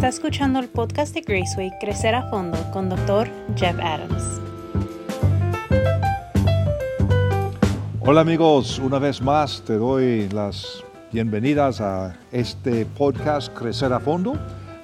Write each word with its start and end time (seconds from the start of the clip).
Está 0.00 0.08
escuchando 0.08 0.60
el 0.60 0.70
podcast 0.70 1.12
de 1.12 1.20
Graceway 1.20 1.70
Crecer 1.78 2.14
a 2.14 2.22
Fondo 2.30 2.56
con 2.72 2.88
Dr. 2.88 3.28
Jeff 3.54 3.76
Adams. 3.82 4.40
Hola 8.00 8.22
amigos, 8.22 8.78
una 8.78 8.98
vez 8.98 9.20
más 9.20 9.60
te 9.60 9.74
doy 9.74 10.26
las 10.30 10.82
bienvenidas 11.12 11.82
a 11.82 12.16
este 12.32 12.86
podcast 12.86 13.52
Crecer 13.52 13.92
a 13.92 14.00
Fondo. 14.00 14.38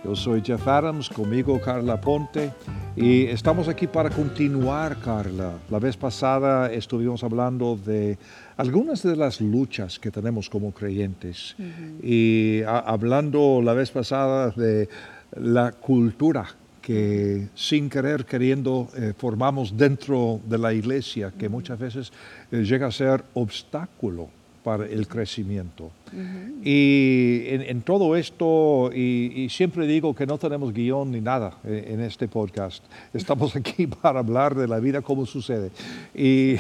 Yo 0.07 0.15
soy 0.15 0.41
Jeff 0.41 0.69
Adams, 0.69 1.09
conmigo 1.09 1.61
Carla 1.61 2.01
Ponte 2.01 2.53
y 2.95 3.25
estamos 3.25 3.67
aquí 3.67 3.89
para 3.89 4.09
continuar, 4.09 5.01
Carla. 5.01 5.55
La 5.69 5.81
vez 5.81 5.97
pasada 5.97 6.73
estuvimos 6.73 7.25
hablando 7.25 7.75
de 7.75 8.17
algunas 8.57 9.03
de 9.03 9.17
las 9.17 9.41
luchas 9.41 9.99
que 9.99 10.13
tenemos 10.13 10.49
como 10.49 10.71
creyentes 10.71 11.57
y 12.01 12.63
hablando 12.63 13.61
la 13.61 13.73
vez 13.73 13.91
pasada 13.91 14.51
de 14.51 14.89
la 15.41 15.73
cultura 15.73 16.47
que 16.81 17.49
sin 17.57 17.91
querer 17.91 18.27
queriendo 18.27 18.89
eh, 18.97 19.13
formamos 19.19 19.77
dentro 19.77 20.39
de 20.49 20.59
la 20.59 20.73
iglesia, 20.73 21.33
que 21.37 21.49
muchas 21.49 21.81
veces 21.81 22.13
eh, 22.53 22.63
llega 22.63 22.87
a 22.87 22.93
ser 22.93 23.25
obstáculo 23.35 24.31
para 24.67 24.85
el 24.85 25.07
crecimiento. 25.07 25.93
Y 26.65 27.45
en, 27.47 27.83
todo 27.83 28.17
esto, 28.17 28.91
y, 28.93 29.47
siempre 29.49 29.87
digo 29.87 30.13
que 30.13 30.27
no 30.27 30.39
tenemos 30.39 30.75
guion 30.75 31.13
ni 31.13 31.21
nada 31.21 31.59
eh, 31.63 31.91
en, 31.93 32.01
este 32.01 32.27
podcast, 32.27 32.83
estamos 33.15 33.55
aquí 33.55 33.87
para 33.87 34.19
hablar 34.19 34.57
de 34.57 34.67
la 34.67 34.81
vida 34.81 35.03
como 35.03 35.25
sucede. 35.25 35.71
Y 36.17 36.55
eh, 36.57 36.59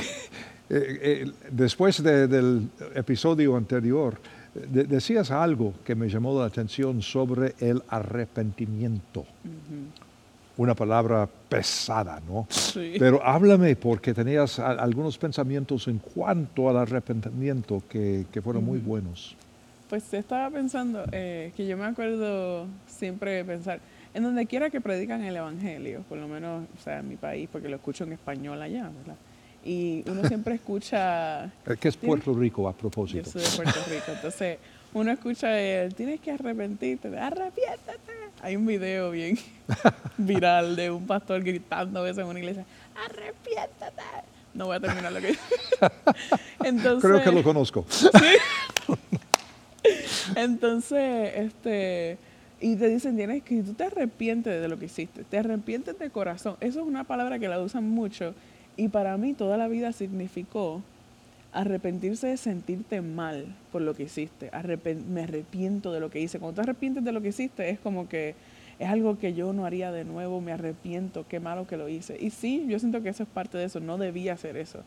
eh, 0.70 1.32
después 1.50 2.00
del 2.00 2.68
episodio 2.94 3.56
anterior, 3.56 4.20
decías 4.54 5.32
algo 5.32 5.74
que 5.84 5.96
me 5.96 6.08
llamó 6.08 6.38
la 6.38 6.46
atención 6.46 7.02
sobre 7.02 7.56
el 7.58 7.82
arrepentimiento 7.88 9.26
una 10.56 10.74
palabra 10.74 11.28
pesada, 11.48 12.20
¿no? 12.26 12.46
Sí. 12.50 12.94
Pero 12.98 13.22
háblame 13.22 13.76
porque 13.76 14.14
tenías 14.14 14.58
algunos 14.58 15.18
pensamientos 15.18 15.86
en 15.88 15.98
cuanto 15.98 16.68
al 16.68 16.78
arrepentimiento 16.78 17.82
que, 17.88 18.26
fueron 18.42 18.64
muy 18.64 18.78
buenos. 18.78 19.36
Pues 19.88 20.12
estaba 20.14 20.50
pensando 20.50 21.04
eh, 21.12 21.52
que 21.56 21.66
yo 21.66 21.76
me 21.76 21.84
acuerdo 21.84 22.66
siempre 22.86 23.44
pensar, 23.44 23.80
en 24.14 24.22
donde 24.22 24.46
quiera 24.46 24.70
que 24.70 24.80
predican 24.80 25.22
el 25.22 25.36
Evangelio, 25.36 26.02
por 26.08 26.18
lo 26.18 26.26
menos, 26.26 26.64
o 26.76 26.82
sea, 26.82 27.00
en 27.00 27.08
mi 27.08 27.16
país, 27.16 27.48
porque 27.50 27.68
lo 27.68 27.76
escucho 27.76 28.04
en 28.04 28.14
español 28.14 28.60
allá, 28.60 28.90
¿verdad? 28.98 29.16
Y 29.64 30.04
uno 30.08 30.26
siempre 30.26 30.54
escucha... 30.54 31.50
¿Qué 31.80 31.88
es 31.88 31.96
Puerto 31.96 32.32
Rico 32.32 32.68
a 32.68 32.72
propósito? 32.72 33.24
Yo 33.24 33.40
soy 33.40 33.42
de 33.42 33.56
Puerto 33.64 33.80
Rico, 33.90 34.12
entonces 34.14 34.58
uno 34.96 35.12
escucha, 35.12 35.48
tienes 35.94 36.20
que 36.20 36.30
arrepentirte, 36.30 37.08
arrepiéntate. 37.18 38.12
Hay 38.40 38.56
un 38.56 38.64
video 38.64 39.10
bien 39.10 39.38
viral 40.16 40.74
de 40.74 40.90
un 40.90 41.06
pastor 41.06 41.42
gritando 41.42 42.00
a 42.00 42.02
veces 42.02 42.18
en 42.24 42.26
una 42.28 42.38
iglesia, 42.38 42.64
arrepiéntate. 43.04 44.02
No 44.54 44.64
voy 44.64 44.76
a 44.76 44.80
terminar 44.80 45.12
lo 45.12 45.20
que 45.20 45.36
Entonces, 46.64 47.10
Creo 47.10 47.22
que 47.22 47.30
lo 47.30 47.42
conozco. 47.42 47.84
¿Sí? 47.90 48.08
Entonces, 50.34 51.32
este, 51.36 52.16
y 52.58 52.76
te 52.76 52.88
dicen, 52.88 53.18
tienes 53.18 53.42
que, 53.42 53.62
tú 53.62 53.74
te 53.74 53.84
arrepientes 53.84 54.62
de 54.62 54.66
lo 54.66 54.78
que 54.78 54.86
hiciste, 54.86 55.24
te 55.24 55.38
arrepientes 55.38 55.98
de 55.98 56.08
corazón. 56.08 56.56
Eso 56.60 56.80
es 56.80 56.86
una 56.86 57.04
palabra 57.04 57.38
que 57.38 57.48
la 57.48 57.60
usan 57.60 57.86
mucho 57.86 58.34
y 58.78 58.88
para 58.88 59.18
mí 59.18 59.34
toda 59.34 59.58
la 59.58 59.68
vida 59.68 59.92
significó 59.92 60.80
arrepentirse 61.56 62.26
de 62.26 62.36
sentirte 62.36 63.00
mal 63.00 63.46
por 63.72 63.80
lo 63.80 63.94
que 63.94 64.04
hiciste. 64.04 64.50
me 65.08 65.22
arrepiento 65.22 65.90
de 65.90 66.00
lo 66.00 66.10
que 66.10 66.20
hice. 66.20 66.38
Cuando 66.38 66.56
te 66.56 66.60
arrepientes 66.60 67.02
de 67.02 67.12
lo 67.12 67.22
que 67.22 67.28
hiciste 67.28 67.70
es 67.70 67.78
como 67.78 68.08
que 68.08 68.34
es 68.78 68.88
algo 68.88 69.18
que 69.18 69.32
yo 69.32 69.54
no 69.54 69.64
haría 69.64 69.90
de 69.90 70.04
nuevo, 70.04 70.42
me 70.42 70.52
arrepiento, 70.52 71.26
qué 71.26 71.40
malo 71.40 71.66
que 71.66 71.78
lo 71.78 71.88
hice. 71.88 72.18
Y 72.20 72.28
sí, 72.28 72.66
yo 72.68 72.78
siento 72.78 73.02
que 73.02 73.08
eso 73.08 73.22
es 73.22 73.28
parte 73.28 73.56
de 73.56 73.64
eso, 73.64 73.80
no 73.80 73.96
debía 73.96 74.34
hacer 74.34 74.58
eso. 74.58 74.80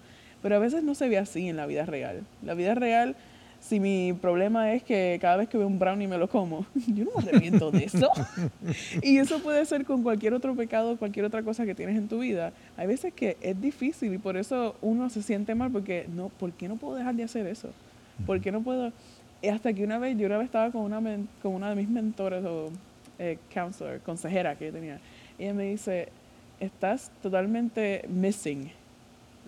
Pero 0.43 0.55
a 0.55 0.59
veces 0.59 0.83
no 0.83 0.93
se 0.93 1.09
ve 1.09 1.17
así 1.17 1.49
en 1.49 1.57
la 1.57 1.65
vida 1.65 1.87
real. 1.87 2.21
La 2.43 2.53
vida 2.53 2.75
real 2.75 3.15
si 3.59 3.79
mi 3.79 4.13
problema 4.13 4.73
es 4.73 4.83
que 4.83 5.17
cada 5.21 5.37
vez 5.37 5.49
que 5.49 5.57
veo 5.57 5.67
un 5.67 5.79
brownie 5.79 6.07
me 6.07 6.17
lo 6.17 6.27
como, 6.27 6.65
yo 6.87 7.05
no 7.05 7.11
me 7.15 7.29
arrepiento 7.29 7.71
de 7.71 7.85
eso. 7.85 8.09
y 9.03 9.17
eso 9.17 9.39
puede 9.39 9.65
ser 9.65 9.85
con 9.85 10.03
cualquier 10.03 10.33
otro 10.33 10.55
pecado, 10.55 10.97
cualquier 10.97 11.25
otra 11.25 11.43
cosa 11.43 11.65
que 11.65 11.75
tienes 11.75 11.97
en 11.97 12.07
tu 12.07 12.19
vida. 12.19 12.53
Hay 12.77 12.87
veces 12.87 13.13
que 13.13 13.37
es 13.41 13.59
difícil 13.59 14.13
y 14.13 14.17
por 14.17 14.37
eso 14.37 14.75
uno 14.81 15.09
se 15.09 15.21
siente 15.21 15.55
mal 15.55 15.71
porque 15.71 16.07
no, 16.13 16.29
¿por 16.29 16.51
qué 16.53 16.67
no 16.67 16.77
puedo 16.77 16.95
dejar 16.95 17.15
de 17.15 17.23
hacer 17.23 17.47
eso? 17.47 17.69
¿Por 18.25 18.41
qué 18.41 18.51
no 18.51 18.61
puedo? 18.61 18.91
hasta 19.47 19.71
que 19.71 19.83
una 19.85 19.99
vez, 19.99 20.17
yo 20.17 20.25
una 20.25 20.37
vez 20.37 20.47
estaba 20.47 20.69
con 20.69 20.81
una, 20.81 20.99
con 21.41 21.53
una 21.53 21.69
de 21.69 21.75
mis 21.75 21.87
mentores 21.87 22.43
o 22.43 22.71
eh, 23.19 23.37
counselor, 23.53 24.01
consejera 24.01 24.55
que 24.55 24.65
yo 24.65 24.73
tenía, 24.73 24.99
y 25.37 25.43
ella 25.43 25.53
me 25.53 25.63
dice, 25.63 26.09
estás 26.59 27.09
totalmente 27.21 28.03
missing 28.09 28.69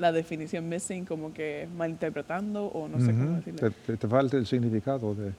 la 0.02 0.12
definición 0.12 0.68
missing 0.68 1.06
como 1.06 1.34
que 1.34 1.68
malinterpretando 1.78 2.66
o 2.66 2.88
no 2.88 3.00
sé 3.00 3.12
cómo 3.12 3.38
decirlo. 3.38 3.72
Te, 3.72 4.08
falta 4.08 4.38
el 4.38 4.48
significado 4.48 5.16
de, 5.16 5.32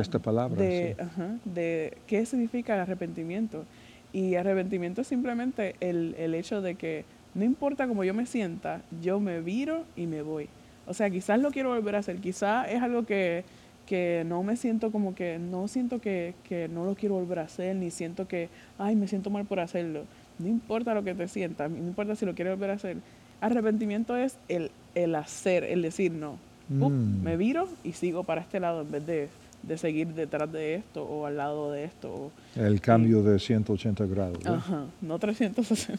esta 0.00 0.18
palabra. 0.18 0.60
De, 0.60 0.96
de 1.44 1.96
qué 2.06 2.26
significa 2.26 2.82
arrepentimiento. 2.82 3.64
Y 4.12 4.34
arrepentimiento 4.34 5.02
es 5.02 5.06
simplemente 5.06 5.76
el, 5.80 6.14
el 6.18 6.34
hecho 6.34 6.60
de 6.60 6.74
que 6.74 7.04
no 7.34 7.44
importa 7.44 7.86
cómo 7.86 8.02
yo 8.02 8.14
me 8.14 8.26
sienta, 8.26 8.82
yo 9.02 9.20
me 9.20 9.40
viro 9.40 9.84
y 9.94 10.06
me 10.06 10.22
voy. 10.22 10.48
O 10.86 10.94
sea, 10.94 11.10
quizás 11.10 11.38
lo 11.38 11.50
quiero 11.50 11.68
volver 11.68 11.96
a 11.96 11.98
hacer, 11.98 12.16
quizás 12.16 12.68
es 12.70 12.80
algo 12.80 13.04
que, 13.04 13.44
que 13.86 14.24
no 14.26 14.42
me 14.42 14.56
siento 14.56 14.90
como 14.90 15.14
que, 15.14 15.38
no 15.38 15.68
siento 15.68 16.00
que, 16.00 16.34
que, 16.48 16.68
no 16.68 16.84
lo 16.84 16.94
quiero 16.94 17.16
volver 17.16 17.40
a 17.40 17.42
hacer, 17.42 17.76
ni 17.76 17.90
siento 17.90 18.26
que, 18.26 18.48
ay, 18.78 18.96
me 18.96 19.06
siento 19.06 19.30
mal 19.30 19.44
por 19.44 19.60
hacerlo. 19.60 20.04
No 20.38 20.48
importa 20.48 20.94
lo 20.94 21.04
que 21.04 21.14
te 21.14 21.28
sientas, 21.28 21.70
no 21.70 21.76
importa 21.76 22.16
si 22.16 22.24
lo 22.24 22.34
quieres 22.34 22.54
volver 22.54 22.70
a 22.70 22.74
hacer, 22.74 22.96
Arrepentimiento 23.40 24.16
es 24.16 24.36
el, 24.48 24.70
el 24.94 25.14
hacer, 25.14 25.64
el 25.64 25.82
decir 25.82 26.12
no. 26.12 26.38
Mm. 26.68 27.22
Me 27.22 27.36
viro 27.36 27.68
y 27.84 27.92
sigo 27.92 28.24
para 28.24 28.40
este 28.40 28.58
lado 28.58 28.82
en 28.82 28.90
vez 28.90 29.06
de, 29.06 29.28
de, 29.62 29.78
seguir 29.78 30.08
detrás 30.08 30.50
de 30.50 30.74
esto 30.76 31.04
o 31.04 31.26
al 31.26 31.36
lado 31.36 31.70
de 31.70 31.84
esto. 31.84 32.32
el 32.56 32.80
cambio 32.80 33.22
de 33.22 33.38
180 33.38 34.06
grados. 34.06 34.44
Ajá, 34.44 34.86
no 35.00 35.18
360. 35.18 35.98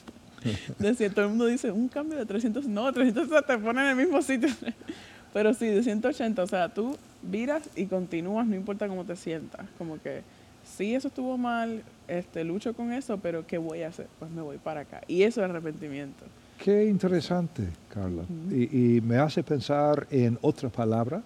de 0.78 1.09
todo 1.09 1.25
el 1.25 1.30
mundo 1.30 1.46
dice, 1.46 1.72
un 1.72 1.88
cambio 1.88 2.18
de 2.18 2.25
360. 2.25 2.70
No, 2.70 2.92
360 2.92 3.42
te 3.46 3.58
pone 3.58 3.81
en 3.81 3.88
el 3.88 3.96
mismo 3.96 4.22
sitio. 4.22 4.50
Pero 5.34 5.54
sí, 5.54 5.68
de 5.68 5.84
180. 5.84 6.44
O 6.44 6.48
sea, 6.48 6.69
tú 6.69 6.98
viras 7.22 7.64
y 7.75 7.86
continúas, 7.86 8.48
no 8.48 8.56
importa 8.56 8.88
cómo 8.88 9.06
te 9.06 9.16
sientas. 9.16 9.66
Como 9.78 10.02
que, 10.02 10.22
sí, 10.64 10.96
eso 10.96 11.08
estuvo 11.09 11.38
mal, 11.38 11.84
este, 12.08 12.44
lucho 12.44 12.74
con 12.74 12.92
eso, 12.92 13.18
pero 13.18 13.46
¿qué 13.46 13.58
voy 13.58 13.84
a 13.84 13.90
hacer? 13.90 14.08
Pues 14.19 14.31
me 14.31 14.42
voy 14.42 14.58
para 14.58 14.81
acá. 14.81 15.02
Y 15.08 15.24
eso 15.24 15.44
es 15.44 15.50
arrepentimiento. 15.50 16.25
Qué 16.57 16.85
interesante, 16.85 17.68
Carla. 17.94 18.23
y, 18.51 19.00
me 19.01 19.18
hace 19.18 19.44
pensar 19.44 20.07
en 20.09 20.38
otra 20.41 20.69
palabra 20.69 21.22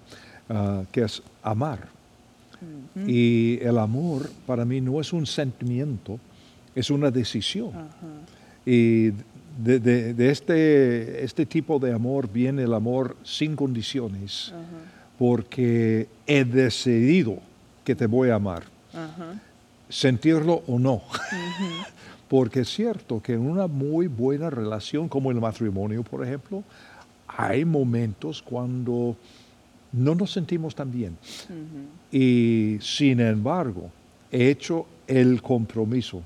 ah, 0.49 0.83
que 0.91 1.03
es 1.03 1.21
amar. 1.41 1.87
Y 3.07 3.57
el 3.61 3.79
amor 3.79 4.29
para 4.45 4.65
mí 4.65 4.81
no 4.81 5.01
es 5.01 5.13
un 5.13 5.25
sentimiento, 5.25 6.19
es 6.75 6.91
una 6.91 7.09
decisión. 7.09 7.71
Y 8.65 9.11
de, 9.57 10.29
este, 10.29 11.23
este, 11.23 11.45
tipo 11.45 11.79
de 11.79 11.91
amor 11.91 12.31
viene 12.31 12.63
el 12.63 12.73
amor 12.73 13.15
sin 13.23 13.55
condiciones, 13.55 14.53
porque 15.17 16.07
he 16.27 16.43
decidido 16.45 17.39
que 17.83 17.95
te 17.95 18.05
voy 18.05 18.29
a 18.29 18.35
amar, 18.35 18.63
sentirlo 19.89 20.61
o 20.67 20.77
no. 20.77 21.01
Porque 22.31 22.61
es 22.61 22.69
cierto 22.69 23.21
que 23.21 23.33
en 23.33 23.41
una 23.41 23.67
muy 23.67 24.07
buena 24.07 24.49
relación, 24.49 25.09
como 25.09 25.31
el 25.31 25.41
matrimonio, 25.41 26.01
por 26.01 26.25
ejemplo, 26.25 26.63
hay 27.27 27.65
momentos 27.65 28.41
cuando 28.41 29.17
no 29.91 30.15
nos 30.15 30.31
sentimos 30.31 30.73
tan 30.73 30.89
bien. 30.89 31.17
Y 32.09 32.77
sin 32.79 33.19
embargo, 33.19 33.91
he 34.31 34.49
hecho 34.49 34.85
el 35.07 35.41
compromiso 35.41 36.23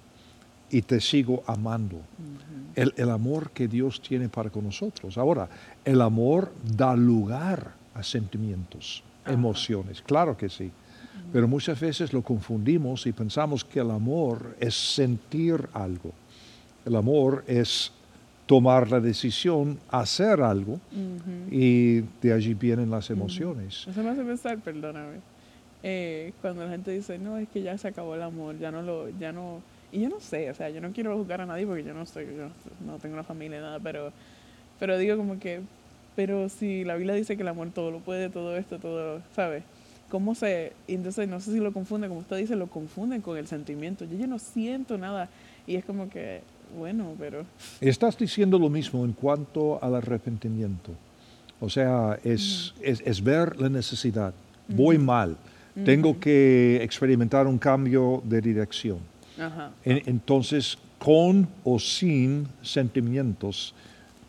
y 0.69 0.84
te 0.84 1.02
sigo 1.02 1.44
amando. 1.48 2.00
el, 2.75 2.94
el, 2.98 3.10
amor 3.10 3.50
que 3.50 3.68
Dios 3.68 4.00
tiene 4.00 4.30
para 4.30 4.51
con 4.51 4.66
nosotros. 4.66 5.18
Ahora, 5.18 5.50
el 5.84 6.00
amor 6.01 6.54
da 6.78 6.96
lugar 6.96 7.72
a 7.96 8.04
sentimientos, 8.04 9.04
emociones, 9.25 10.04
claro 10.04 10.38
que 10.38 10.50
sí. 10.50 10.72
Pero 11.32 11.48
muchas 11.48 11.80
veces 11.80 12.14
lo 12.14 12.22
confundimos 12.22 13.06
y 13.08 13.12
pensamos 13.12 13.64
que 13.66 13.80
el 13.80 13.92
amor 13.92 14.56
es 14.60 14.76
sentir 14.76 15.68
algo. 15.74 16.12
El 16.86 16.96
amor 16.96 17.44
es 17.48 17.92
tomar 18.46 18.92
la 18.92 19.00
decisión, 19.00 19.80
hacer 19.90 20.42
algo 20.42 20.80
y 21.52 22.02
de 22.22 22.34
allí 22.34 22.54
vienen 22.54 22.92
las 22.92 23.10
emociones. 23.10 23.88
Eso 23.88 24.04
me 24.04 24.10
hace 24.12 24.24
pensar, 24.24 24.60
perdóname, 24.60 25.18
eh, 25.84 26.34
cuando 26.42 26.64
la 26.64 26.72
gente 26.72 26.92
dice, 26.92 27.18
no, 27.18 27.38
es 27.38 27.48
que 27.50 27.62
ya 27.62 27.78
se 27.78 27.88
acabó 27.88 28.16
el 28.16 28.22
amor, 28.22 28.58
ya 28.58 28.72
no 28.72 28.82
lo, 28.82 29.10
ya 29.20 29.32
no, 29.32 29.62
y 29.92 30.02
yo 30.02 30.10
no 30.10 30.20
sé, 30.20 30.50
o 30.50 30.54
sea, 30.54 30.70
yo 30.70 30.82
no 30.82 30.92
quiero 30.92 31.16
juzgar 31.18 31.42
a 31.42 31.46
nadie 31.46 31.66
porque 31.66 31.84
yo 31.84 31.94
no 31.94 32.04
estoy, 32.04 32.26
yo 32.26 32.50
no 32.86 32.98
tengo 32.98 33.14
una 33.14 33.24
familia, 33.24 33.62
nada, 33.62 33.80
pero, 33.80 34.12
pero 34.80 34.98
digo 34.98 35.18
como 35.18 35.40
que, 35.40 35.62
pero 36.16 36.50
si 36.50 36.84
la 36.84 36.96
Biblia 36.96 37.16
dice 37.16 37.36
que 37.36 37.42
el 37.42 37.48
amor 37.48 37.70
todo 37.72 37.92
lo 37.92 38.00
puede, 38.00 38.30
todo 38.30 38.56
esto, 38.58 38.80
todo, 38.80 39.22
¿sabes? 39.36 39.64
Cómo 40.10 40.36
se, 40.36 40.74
entonces 40.88 41.28
no 41.28 41.40
sé 41.40 41.54
si 41.54 41.60
lo 41.60 41.74
confunden, 41.74 42.10
como 42.10 42.22
usted 42.22 42.38
dice, 42.38 42.56
lo 42.56 42.68
confunden 42.68 43.22
con 43.22 43.38
el 43.38 43.48
sentimiento. 43.48 44.06
Yo, 44.06 44.18
yo 44.18 44.28
no 44.28 44.40
siento 44.40 44.98
nada 44.98 45.30
y 45.68 45.75
es 45.75 45.86
como 45.86 46.10
que, 46.10 46.42
bueno, 46.78 47.13
pero... 47.19 47.46
Estás 47.81 48.18
diciendo 48.18 48.60
lo 48.60 48.69
mismo 48.69 49.04
en 49.06 49.13
cuanto 49.13 49.84
al 49.84 49.96
arrepentimiento. 49.96 50.92
O 51.60 51.69
sea, 51.69 52.19
es, 52.24 52.74
es, 52.81 53.24
ver 53.24 53.60
la 53.60 53.69
necesidad. 53.69 54.34
Voy 54.68 54.98
mal. 54.98 55.38
Tengo 55.84 56.19
que 56.19 56.80
experimentar 56.81 57.48
un 57.48 57.58
cambio 57.58 58.22
de 58.24 58.42
dirección. 58.42 59.00
entonces, 59.84 60.78
con 60.98 61.48
o 61.63 61.80
sin 61.80 62.48
sentimientos, 62.62 63.74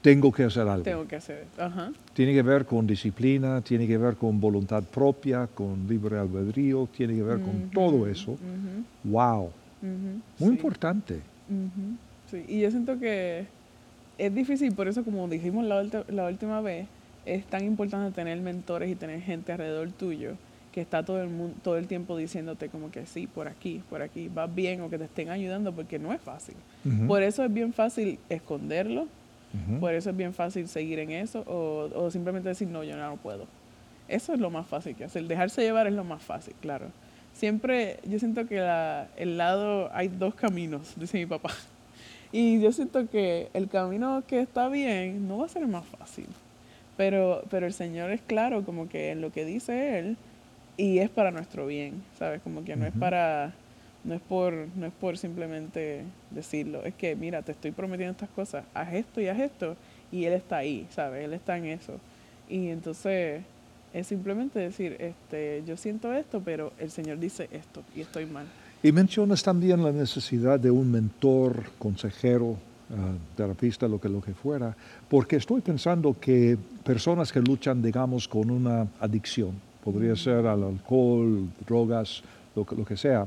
tengo 0.06 0.30
que 0.30 0.44
hacer 0.44 0.68
algo. 0.68 0.84
Tengo 0.84 1.08
que 1.08 1.16
hacer. 1.16 1.46
Ajá. 1.58 1.90
Tiene 2.14 2.32
que 2.32 2.42
ver 2.42 2.64
con 2.64 2.86
disciplina, 2.86 3.60
tiene 3.60 3.88
que 3.88 3.98
ver 3.98 4.14
con 4.14 4.40
voluntad 4.40 4.84
propia, 4.84 5.48
con 5.48 5.88
libre 5.88 6.16
albedrío, 6.16 6.88
tiene 6.96 7.16
que 7.16 7.24
ver 7.24 7.40
con 7.40 7.70
todo 7.70 8.06
eso. 8.06 8.38
Wow. 9.02 9.50
Muy 10.38 10.50
importante. 10.50 11.20
Sí, 12.30 12.44
y 12.46 12.60
yo 12.60 12.70
siento 12.70 13.00
que 13.00 13.46
es 14.16 14.34
difícil, 14.34 14.72
por 14.74 14.86
eso 14.86 15.02
como 15.02 15.26
dijimos 15.28 15.64
la, 15.64 15.82
la 16.08 16.26
última 16.26 16.60
vez, 16.60 16.86
es 17.24 17.44
tan 17.46 17.64
importante 17.64 18.14
tener 18.14 18.40
mentores 18.40 18.88
y 18.90 18.94
tener 18.94 19.20
gente 19.22 19.50
alrededor 19.50 19.90
tuyo 19.90 20.36
que 20.70 20.82
está 20.82 21.02
todo 21.02 21.22
el 21.22 21.30
mundo, 21.30 21.56
todo 21.62 21.78
el 21.78 21.86
tiempo 21.86 22.16
diciéndote 22.16 22.68
como 22.68 22.90
que 22.90 23.06
sí, 23.06 23.26
por 23.26 23.48
aquí, 23.48 23.82
por 23.88 24.02
aquí, 24.02 24.28
vas 24.28 24.54
bien 24.54 24.82
o 24.82 24.90
que 24.90 24.98
te 24.98 25.04
estén 25.04 25.30
ayudando 25.30 25.72
porque 25.72 25.98
no 25.98 26.12
es 26.12 26.20
fácil. 26.20 26.54
Por 27.08 27.22
eso 27.22 27.42
es 27.42 27.52
bien 27.52 27.72
fácil 27.72 28.18
esconderlo, 28.28 29.08
por 29.80 29.94
eso 29.94 30.10
es 30.10 30.16
bien 30.16 30.34
fácil 30.34 30.68
seguir 30.68 30.98
en 30.98 31.10
eso 31.10 31.40
o, 31.46 31.88
o, 31.94 32.10
simplemente 32.10 32.48
decir 32.48 32.68
no, 32.68 32.84
yo 32.84 32.96
no 32.96 33.16
puedo. 33.16 33.46
Eso 34.08 34.34
es 34.34 34.40
lo 34.40 34.50
más 34.50 34.66
fácil 34.66 34.94
que 34.94 35.04
hacer. 35.04 35.24
Dejarse 35.24 35.62
llevar 35.62 35.86
es 35.86 35.94
lo 35.94 36.04
más 36.04 36.22
fácil, 36.22 36.54
claro. 36.60 36.86
Siempre, 37.32 37.98
yo 38.06 38.18
siento 38.18 38.46
que 38.46 38.58
la, 38.60 39.08
el 39.16 39.36
lado, 39.36 39.90
hay 39.92 40.08
dos 40.08 40.34
caminos, 40.34 40.94
dice 40.96 41.18
mi 41.18 41.26
papá. 41.26 41.50
Y 42.32 42.60
yo 42.60 42.72
siento 42.72 43.08
que 43.08 43.48
el 43.54 43.68
camino 43.68 44.22
que 44.26 44.40
está 44.40 44.68
bien 44.68 45.26
no 45.28 45.38
va 45.38 45.46
a 45.46 45.48
ser 45.48 45.62
el 45.62 45.68
más 45.68 45.86
fácil. 45.86 46.26
Pero, 46.96 47.42
pero 47.50 47.66
el 47.66 47.72
Señor 47.72 48.10
es 48.10 48.20
claro 48.22 48.64
como 48.64 48.88
que 48.88 49.10
en 49.10 49.20
lo 49.20 49.32
que 49.32 49.44
dice 49.44 49.98
Él 49.98 50.16
y 50.76 50.98
es 50.98 51.10
para 51.10 51.30
nuestro 51.30 51.66
bien, 51.66 52.02
¿sabes? 52.18 52.40
Como 52.42 52.64
que 52.64 52.76
no 52.76 52.86
es 52.86 52.92
para, 52.92 53.52
no 54.06 54.14
es 54.14 54.20
por, 54.20 54.54
no 54.76 54.86
es 54.86 54.92
por 54.92 55.18
simplemente 55.18 56.04
decirlo, 56.30 56.84
es 56.84 56.94
que 56.94 57.16
mira, 57.16 57.42
te 57.42 57.52
estoy 57.52 57.72
prometiendo 57.72 58.12
estas 58.12 58.30
cosas, 58.30 58.64
haz 58.72 58.94
esto 58.94 59.20
y 59.20 59.28
haz 59.28 59.40
esto, 59.40 59.76
y 60.12 60.24
Él 60.24 60.32
está 60.32 60.58
ahí, 60.58 60.86
¿sabes? 60.90 61.24
Él 61.24 61.32
está 61.32 61.58
en 61.58 61.66
eso. 61.66 61.94
Y 62.48 62.68
entonces 62.68 63.42
es 63.92 64.06
simplemente 64.06 64.60
decir, 64.60 64.96
este, 65.00 65.62
yo 65.66 65.76
siento 65.76 66.12
esto, 66.12 66.40
pero 66.44 66.72
el 66.78 66.90
Señor 66.90 67.18
dice 67.18 67.48
esto 67.50 67.82
y 67.94 68.02
estoy 68.02 68.26
mal. 68.26 68.46
Y 68.82 68.92
mencionas 68.92 69.42
también 69.42 69.82
la 69.82 69.90
necesidad 69.90 70.60
de 70.60 70.70
un 70.70 70.90
mentor, 70.90 71.64
consejero, 71.78 72.50
uh, 72.50 72.56
terapista, 73.36 73.88
lo 73.88 74.00
que, 74.00 74.08
lo 74.08 74.20
que 74.20 74.34
fuera, 74.34 74.76
porque 75.08 75.36
estoy 75.36 75.60
pensando 75.60 76.14
que 76.20 76.56
personas 76.84 77.32
que 77.32 77.40
luchan, 77.40 77.82
digamos, 77.82 78.28
con 78.28 78.50
una 78.50 78.86
adicción, 79.00 79.52
podría 79.82 80.14
ser 80.14 80.46
al 80.46 80.62
alcohol, 80.62 81.48
drogas, 81.66 82.22
lo 82.54 82.66
lo 82.76 82.84
que 82.84 82.96
sea, 82.96 83.26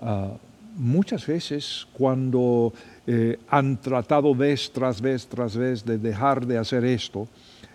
ah, 0.00 0.32
muchas 0.76 1.26
veces 1.26 1.86
cuando 1.92 2.72
eh, 3.06 3.38
han 3.48 3.76
tratado 3.76 4.34
vez 4.34 4.70
tras 4.72 5.00
vez 5.00 5.26
tras 5.26 5.56
vez 5.56 5.84
de 5.84 5.98
dejar 5.98 6.46
de 6.46 6.58
hacer 6.58 6.84
esto, 6.84 7.28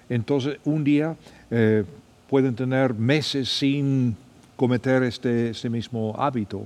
entonces 0.10 0.58
un 0.66 0.84
día 0.84 1.16
eh, 1.52 1.84
pueden 2.30 2.56
tener 2.56 2.94
meses 2.94 3.50
sin 3.50 4.16
cometer 4.56 5.04
este, 5.04 5.52
este 5.52 5.70
mismo 5.70 6.14
hábito, 6.18 6.66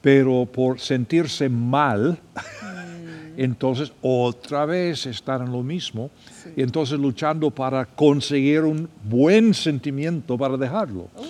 pero 0.00 0.46
por 0.46 0.80
sentirse 0.80 1.48
mal, 1.48 2.18
entonces 3.36 3.92
otra 4.00 4.64
vez 4.64 5.06
estar 5.06 5.40
en 5.42 5.52
lo 5.52 5.62
mismo, 5.62 6.10
y 6.56 6.62
entonces 6.62 6.98
luchando 6.98 7.50
para 7.50 7.84
conseguir 7.84 8.62
un 8.62 8.88
buen 9.04 9.52
sentimiento 9.54 10.38
para 10.38 10.56
dejarlo. 10.56 11.08
Oh. 11.16 11.28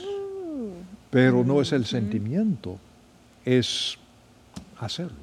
Pero 1.10 1.42
no 1.42 1.60
es 1.60 1.72
el 1.72 1.86
sentimiento, 1.86 2.78
es 3.56 3.96
hacerlo. 4.78 5.16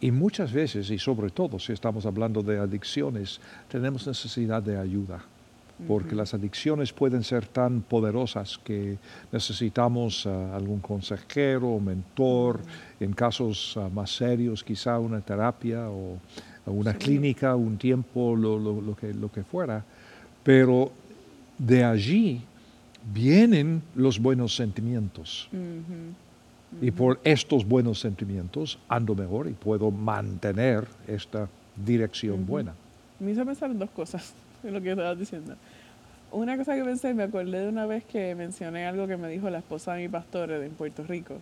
Y 0.00 0.10
muchas 0.10 0.52
veces, 0.52 0.90
y 0.90 0.98
sobre 0.98 1.30
todo 1.30 1.58
si 1.58 1.72
estamos 1.72 2.06
hablando 2.06 2.42
de 2.42 2.58
adicciones, 2.58 3.40
tenemos 3.68 4.06
necesidad 4.06 4.62
de 4.62 4.78
ayuda 4.78 5.20
porque 5.88 6.14
las 6.14 6.34
adicciones 6.34 6.92
pueden 6.92 7.24
ser 7.24 7.46
tan 7.46 7.80
poderosas 7.80 8.58
que 8.62 8.98
necesitamos 9.32 10.26
ah, 10.26 10.54
algún 10.54 10.80
consejero 10.80 11.80
mentor, 11.80 12.60
en 13.00 13.14
casos 13.14 13.78
ah, 13.78 13.88
más 13.92 14.14
serios 14.14 14.62
quizá 14.62 14.98
una 14.98 15.22
terapia 15.22 15.88
o 15.88 16.18
una 16.66 16.92
clínica, 16.92 17.56
un 17.56 17.78
tiempo, 17.78 18.36
lo, 18.36 18.94
que, 18.94 19.14
lo 19.14 19.32
que 19.32 19.42
fuera, 19.42 19.82
pero 20.44 20.92
de 21.56 21.82
allí 21.82 22.42
vienen 23.12 23.82
los 23.94 24.18
buenos 24.18 24.54
sentimientos. 24.54 25.48
Y 26.80 26.90
por 26.92 27.20
estos 27.24 27.66
buenos 27.66 27.98
sentimientos 27.98 28.78
ando 28.88 29.14
mejor 29.14 29.48
y 29.48 29.52
puedo 29.52 29.90
mantener 29.90 30.86
esta 31.08 31.48
dirección 31.84 32.46
buena. 32.46 32.72
A 33.20 33.24
mí 33.24 33.34
se 33.34 33.44
me 33.44 33.54
salen 33.54 33.78
dos 33.78 33.90
cosas 33.90 34.32
en 34.62 34.72
lo 34.72 34.80
que 34.80 34.90
estabas 34.90 35.18
diciendo. 35.18 35.56
Una 36.32 36.56
cosa 36.56 36.76
que 36.76 36.84
pensé, 36.84 37.12
me 37.12 37.24
acordé 37.24 37.60
de 37.60 37.68
una 37.68 37.86
vez 37.86 38.04
que 38.04 38.34
mencioné 38.36 38.86
algo 38.86 39.08
que 39.08 39.16
me 39.16 39.28
dijo 39.28 39.50
la 39.50 39.58
esposa 39.58 39.94
de 39.94 40.02
mi 40.02 40.08
pastor 40.08 40.52
en 40.52 40.70
Puerto 40.72 41.02
Rico. 41.02 41.38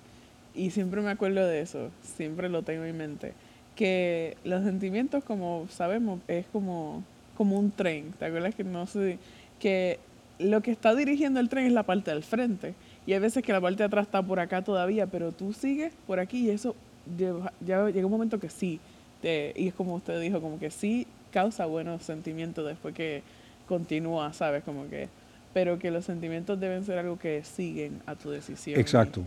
Y 0.54 0.70
siempre 0.70 1.02
me 1.02 1.10
acuerdo 1.10 1.46
de 1.46 1.60
eso, 1.60 1.90
siempre 2.02 2.48
lo 2.48 2.62
tengo 2.62 2.84
en 2.84 2.96
mente. 2.96 3.34
Que 3.76 4.36
los 4.44 4.64
sentimientos, 4.64 5.22
como 5.24 5.66
sabemos, 5.70 6.20
es 6.26 6.46
como, 6.46 7.04
como 7.36 7.58
un 7.58 7.70
tren. 7.70 8.12
¿Te 8.18 8.24
acuerdas 8.24 8.54
que 8.54 8.64
no 8.64 8.86
sé? 8.86 9.18
Que 9.60 10.00
lo 10.38 10.62
que 10.62 10.70
está 10.70 10.94
dirigiendo 10.94 11.38
el 11.38 11.50
tren 11.50 11.66
es 11.66 11.72
la 11.72 11.82
parte 11.82 12.10
del 12.10 12.22
frente. 12.22 12.74
Y 13.08 13.14
hay 13.14 13.20
veces 13.20 13.42
que 13.42 13.54
la 13.54 13.60
parte 13.62 13.78
de 13.78 13.84
atrás 13.84 14.04
está 14.04 14.20
por 14.22 14.38
acá 14.38 14.60
todavía, 14.60 15.06
pero 15.06 15.32
tú 15.32 15.54
sigues 15.54 15.94
por 16.06 16.20
aquí 16.20 16.40
y 16.40 16.50
eso 16.50 16.76
ya, 17.16 17.88
llega 17.88 18.04
un 18.04 18.12
momento 18.12 18.38
que 18.38 18.50
sí. 18.50 18.80
y 19.22 19.68
es 19.68 19.72
como 19.72 19.94
usted 19.94 20.20
dijo, 20.20 20.42
como 20.42 20.58
que 20.58 20.70
sí 20.70 21.06
causa 21.32 21.64
buenos 21.64 22.02
sentimientos 22.02 22.66
después 22.66 22.94
que 22.94 23.22
continúa, 23.66 24.34
¿sabes? 24.34 24.62
Como 24.62 24.90
que, 24.90 25.08
pero 25.54 25.78
que 25.78 25.90
los 25.90 26.04
sentimientos 26.04 26.60
deben 26.60 26.84
ser 26.84 26.98
algo 26.98 27.18
que 27.18 27.42
siguen 27.44 28.02
a 28.04 28.14
tu 28.14 28.28
decisión. 28.28 28.78
Exacto. 28.78 29.22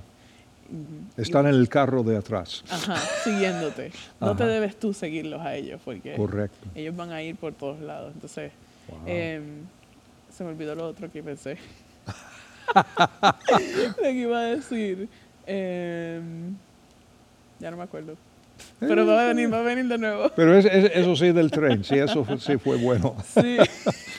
Están 1.17 1.47
en 1.47 1.55
el 1.55 1.67
carro 1.67 2.03
de 2.03 2.17
atrás. 2.17 2.63
Ajá, 2.69 2.97
siguiéndote. 3.23 3.91
No 4.19 4.35
te 4.35 4.45
debes 4.45 4.75
tú 4.75 4.93
seguirlos 4.93 5.41
a 5.41 5.55
ellos 5.55 5.81
porque 5.83 6.13
Correcto. 6.13 6.67
ellos 6.75 6.95
van 6.95 7.11
a 7.11 7.23
ir 7.23 7.35
por 7.35 7.53
todos 7.53 7.79
lados. 7.79 8.11
Entonces, 8.13 8.51
em, 9.07 9.41
se 10.31 10.43
me 10.43 10.51
olvidó 10.51 10.75
lo 10.75 10.85
otro 10.85 11.11
que 11.11 11.23
pensé. 11.23 11.57
lo 13.97 14.03
que 14.03 14.11
iba 14.11 14.39
a 14.39 14.43
decir. 14.43 15.07
Em, 15.45 16.55
ya 17.59 17.71
no 17.71 17.77
me 17.77 17.83
acuerdo. 17.83 18.15
Pero 18.79 19.05
va 19.05 19.25
a 19.25 19.27
venir, 19.27 19.51
va 19.51 19.59
a 19.59 19.63
venir 19.63 19.87
de 19.87 19.97
nuevo. 19.97 20.29
Pero 20.35 20.57
eso 20.57 21.15
sí 21.15 21.31
del 21.31 21.51
tren, 21.51 21.83
sí, 21.83 21.95
eso 21.95 22.25
sí 22.37 22.57
fue 22.57 22.77
bueno. 22.77 23.15
Sí. 23.33 23.57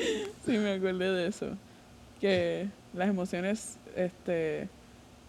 sí, 0.46 0.52
me 0.58 0.72
acordé 0.74 1.10
de 1.10 1.26
eso. 1.26 1.56
Que 2.20 2.68
las 2.94 3.08
emociones, 3.08 3.78
este, 3.96 4.68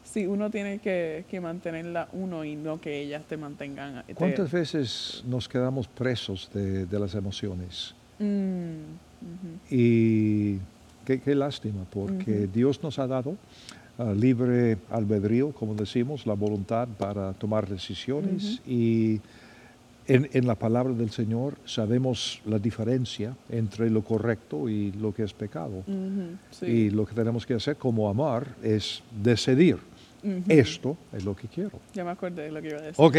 sí, 0.03 0.25
uno 0.25 0.49
tiene 0.49 0.79
que, 0.79 1.25
que 1.29 1.39
mantenerla 1.39 2.07
uno 2.13 2.43
y 2.43 2.55
no 2.55 2.81
que 2.81 3.01
ellas 3.01 3.23
te 3.27 3.37
mantengan. 3.37 4.03
¿Cuántas 4.15 4.51
veces 4.51 5.23
nos 5.25 5.47
quedamos 5.47 5.87
presos 5.87 6.49
de, 6.53 6.85
de 6.85 6.99
las 6.99 7.15
emociones? 7.15 7.93
Mm, 8.19 8.81
y 9.69 10.57
qué, 11.05 11.19
qué, 11.19 11.35
lástima, 11.35 11.85
porque 11.91 12.47
Dios 12.53 12.81
nos 12.83 12.99
ha 12.99 13.07
dado 13.07 13.37
uh, 13.97 14.13
libre 14.13 14.77
albedrío, 14.89 15.51
como 15.51 15.75
decimos, 15.75 16.25
la 16.25 16.33
voluntad 16.33 16.87
para 16.97 17.33
tomar 17.33 17.67
decisiones 17.67 18.61
y 18.67 19.21
en, 20.07 20.47
la 20.47 20.55
palabra 20.55 20.93
del 20.93 21.11
Señor 21.11 21.55
sabemos 21.65 22.41
la 22.45 22.59
diferencia 22.59 23.35
entre 23.49 23.89
lo 23.89 24.03
correcto 24.03 24.67
y 24.67 24.91
lo 24.93 25.13
que 25.13 25.23
es 25.23 25.33
pecado. 25.33 25.83
Y 26.61 26.89
lo 26.89 27.05
que 27.05 27.13
tenemos 27.13 27.45
que 27.45 27.53
hacer 27.53 27.77
como 27.77 28.09
amar 28.09 28.47
es 28.63 29.03
decidir. 29.23 29.77
Esto 30.47 30.97
es 31.13 31.23
lo 31.23 31.35
que 31.35 31.47
quiero. 31.47 31.79
Ya 31.93 32.03
me 32.03 32.11
acordé 32.11 32.43
de 32.43 32.51
lo 32.51 32.61
que 32.61 32.69
iba 32.69 32.77
a 32.77 32.81
decir. 32.81 32.95
Ok, 32.97 33.17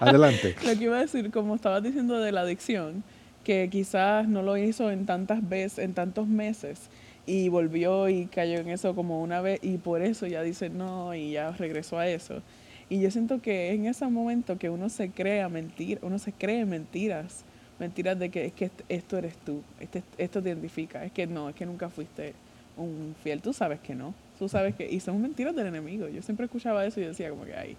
adelante. 0.00 0.56
lo 0.66 0.76
que 0.76 0.84
iba 0.84 0.96
a 0.96 1.00
decir, 1.00 1.30
como 1.30 1.54
estabas 1.54 1.82
diciendo 1.82 2.18
de 2.18 2.32
la 2.32 2.40
adicción, 2.40 3.04
que 3.44 3.68
quizás 3.70 4.26
no 4.26 4.42
lo 4.42 4.56
hizo 4.56 4.90
en 4.90 5.06
tantas 5.06 5.48
veces, 5.48 5.78
en 5.78 5.94
tantos 5.94 6.26
meses, 6.26 6.88
y 7.26 7.48
volvió 7.48 8.08
y 8.08 8.26
cayó 8.26 8.58
en 8.58 8.68
eso 8.68 8.94
como 8.94 9.22
una 9.22 9.40
vez, 9.40 9.60
y 9.62 9.78
por 9.78 10.02
eso 10.02 10.26
ya 10.26 10.42
dice 10.42 10.70
no, 10.70 11.14
y 11.14 11.32
ya 11.32 11.52
regresó 11.52 11.98
a 11.98 12.08
eso. 12.08 12.42
Y 12.88 13.00
yo 13.00 13.10
siento 13.10 13.40
que 13.40 13.72
en 13.72 13.86
ese 13.86 14.06
momento 14.08 14.58
que 14.58 14.68
uno 14.68 14.88
se 14.88 15.10
crea 15.10 15.48
mentir, 15.48 15.98
uno 16.02 16.18
se 16.18 16.32
cree 16.32 16.64
mentiras, 16.66 17.44
mentiras 17.78 18.18
de 18.18 18.30
que 18.30 18.46
es 18.46 18.52
que 18.52 18.70
esto 18.88 19.18
eres 19.18 19.36
tú, 19.38 19.62
este, 19.80 20.02
esto 20.18 20.42
te 20.42 20.50
identifica, 20.50 21.04
es 21.04 21.12
que 21.12 21.26
no, 21.26 21.48
es 21.48 21.54
que 21.54 21.64
nunca 21.64 21.88
fuiste 21.88 22.34
un 22.76 23.14
fiel, 23.22 23.40
tú 23.40 23.52
sabes 23.52 23.80
que 23.80 23.94
no. 23.94 24.14
tú 24.38 24.48
sabes 24.48 24.74
que, 24.74 24.90
y 24.90 25.00
son 25.00 25.20
mentiras 25.22 25.54
del 25.54 25.68
enemigo. 25.68 26.08
Yo 26.08 26.22
siempre 26.22 26.46
escuchaba 26.46 26.84
eso 26.84 27.00
y 27.00 27.04
decía 27.04 27.30
como 27.30 27.44
que, 27.44 27.54
ay, 27.54 27.76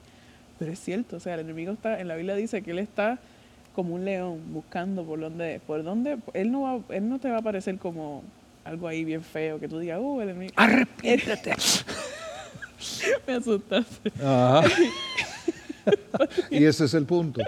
pero 0.57 0.71
es 0.71 0.79
cierto, 0.79 1.17
o 1.17 1.19
sea, 1.19 1.33
el 1.33 1.41
enemigo 1.41 1.73
está, 1.73 1.99
en 1.99 2.07
la 2.07 2.15
Biblia 2.15 2.35
dice 2.35 2.61
que 2.61 2.71
él 2.71 2.79
está 2.79 3.19
como 3.75 3.95
un 3.95 4.05
león 4.05 4.39
buscando 4.53 5.03
por 5.03 5.19
dónde, 5.19 5.59
por 5.65 5.83
dónde, 5.83 6.17
él 6.33 6.51
no 6.51 6.61
va, 6.61 6.95
él 6.95 7.09
no 7.09 7.19
te 7.19 7.29
va 7.29 7.37
a 7.37 7.41
parecer 7.41 7.77
como 7.77 8.23
algo 8.63 8.87
ahí 8.87 9.03
bien 9.03 9.23
feo, 9.23 9.59
que 9.59 9.67
tú 9.67 9.79
digas, 9.79 9.99
uh, 10.01 10.21
el 10.21 10.29
enemigo. 10.29 10.53
Arrepiéntete. 10.55 11.55
Me 13.27 13.33
asustaste. 13.33 14.11
Ajá. 14.21 14.63
y 16.49 16.63
ese 16.63 16.85
es 16.85 16.93
el 16.93 17.05
punto. 17.05 17.41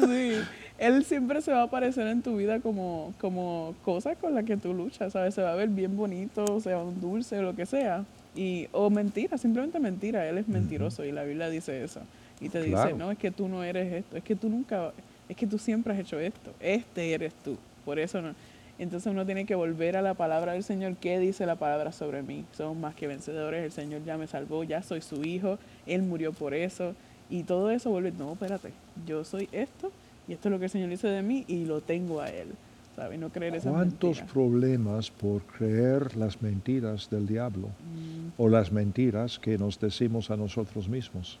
sí. 0.00 0.34
Él 0.78 1.04
siempre 1.04 1.42
se 1.42 1.52
va 1.52 1.60
a 1.60 1.64
aparecer 1.64 2.06
en 2.06 2.22
tu 2.22 2.38
vida 2.38 2.60
como, 2.60 3.12
como 3.20 3.74
cosa 3.84 4.14
con 4.14 4.34
la 4.34 4.44
que 4.44 4.56
tú 4.56 4.72
luchas, 4.72 5.12
¿sabes? 5.12 5.34
Se 5.34 5.42
va 5.42 5.52
a 5.52 5.54
ver 5.54 5.68
bien 5.68 5.94
bonito, 5.94 6.42
o 6.46 6.58
sea, 6.58 6.78
un 6.78 6.98
dulce, 7.02 7.38
o 7.38 7.42
lo 7.42 7.54
que 7.54 7.66
sea. 7.66 8.06
Y, 8.34 8.66
o 8.72 8.88
mentira, 8.88 9.36
simplemente 9.36 9.78
mentira. 9.78 10.26
Él 10.26 10.38
es 10.38 10.48
mentiroso 10.48 11.04
y 11.04 11.12
la 11.12 11.22
Biblia 11.24 11.50
dice 11.50 11.84
eso. 11.84 12.00
Y 12.40 12.48
te 12.48 12.62
dice, 12.62 12.94
no, 12.94 13.10
es 13.10 13.18
que 13.18 13.30
tú 13.30 13.46
no 13.46 13.62
eres 13.62 13.92
esto, 13.92 14.16
es 14.16 14.24
que 14.24 14.34
tú 14.34 14.48
nunca, 14.48 14.92
es 15.28 15.36
que 15.36 15.46
tú 15.46 15.58
siempre 15.58 15.92
has 15.92 15.98
hecho 15.98 16.18
esto. 16.18 16.54
Este 16.60 17.12
eres 17.12 17.34
tú. 17.44 17.58
Por 17.84 17.98
eso 17.98 18.22
no. 18.22 18.34
Entonces 18.80 19.12
uno 19.12 19.26
tiene 19.26 19.44
que 19.44 19.54
volver 19.54 19.98
a 19.98 20.02
la 20.02 20.14
palabra 20.14 20.54
del 20.54 20.64
Señor. 20.64 20.96
¿Qué 20.96 21.18
dice 21.18 21.44
la 21.44 21.56
palabra 21.56 21.92
sobre 21.92 22.22
mí? 22.22 22.46
Somos 22.52 22.78
más 22.78 22.94
que 22.94 23.06
vencedores. 23.06 23.62
El 23.62 23.72
Señor 23.72 24.02
ya 24.04 24.16
me 24.16 24.26
salvó, 24.26 24.64
ya 24.64 24.82
soy 24.82 25.02
su 25.02 25.22
hijo. 25.22 25.58
Él 25.86 26.00
murió 26.00 26.32
por 26.32 26.54
eso. 26.54 26.94
Y 27.28 27.42
todo 27.42 27.70
eso 27.70 27.90
vuelve, 27.90 28.10
no, 28.10 28.32
espérate, 28.32 28.72
yo 29.06 29.22
soy 29.22 29.50
esto 29.52 29.92
y 30.26 30.32
esto 30.32 30.48
es 30.48 30.52
lo 30.52 30.58
que 30.58 30.64
el 30.64 30.70
Señor 30.70 30.88
dice 30.88 31.08
de 31.08 31.22
mí 31.22 31.44
y 31.46 31.66
lo 31.66 31.82
tengo 31.82 32.22
a 32.22 32.30
Él. 32.30 32.48
¿sabes? 32.96 33.20
No 33.20 33.28
creer 33.28 33.54
esas 33.54 33.70
¿Cuántos 33.70 34.22
problemas 34.22 35.10
por 35.10 35.42
creer 35.42 36.16
las 36.16 36.40
mentiras 36.40 37.10
del 37.10 37.26
diablo 37.26 37.68
mm. 37.68 38.32
o 38.38 38.48
las 38.48 38.72
mentiras 38.72 39.38
que 39.38 39.58
nos 39.58 39.78
decimos 39.78 40.30
a 40.30 40.38
nosotros 40.38 40.88
mismos? 40.88 41.38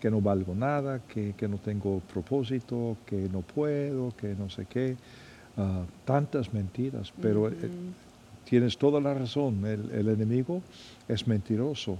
Que 0.00 0.10
no 0.10 0.20
valgo 0.20 0.56
nada, 0.56 1.00
que, 1.08 1.34
que, 1.36 1.46
no 1.46 1.58
tengo 1.58 2.00
propósito, 2.12 2.96
que 3.06 3.28
no 3.32 3.42
puedo, 3.42 4.14
que 4.16 4.34
no 4.34 4.50
sé 4.50 4.66
qué. 4.66 4.96
Ah, 5.58 5.82
tantas 6.04 6.54
mentiras, 6.54 7.12
pero 7.20 7.48
eh, 7.48 7.52
tienes 8.48 8.78
toda 8.78 9.00
la 9.00 9.12
razón, 9.12 9.66
el, 9.66 9.90
el 9.90 10.08
enemigo 10.08 10.62
es 11.08 11.26
mentiroso 11.26 11.98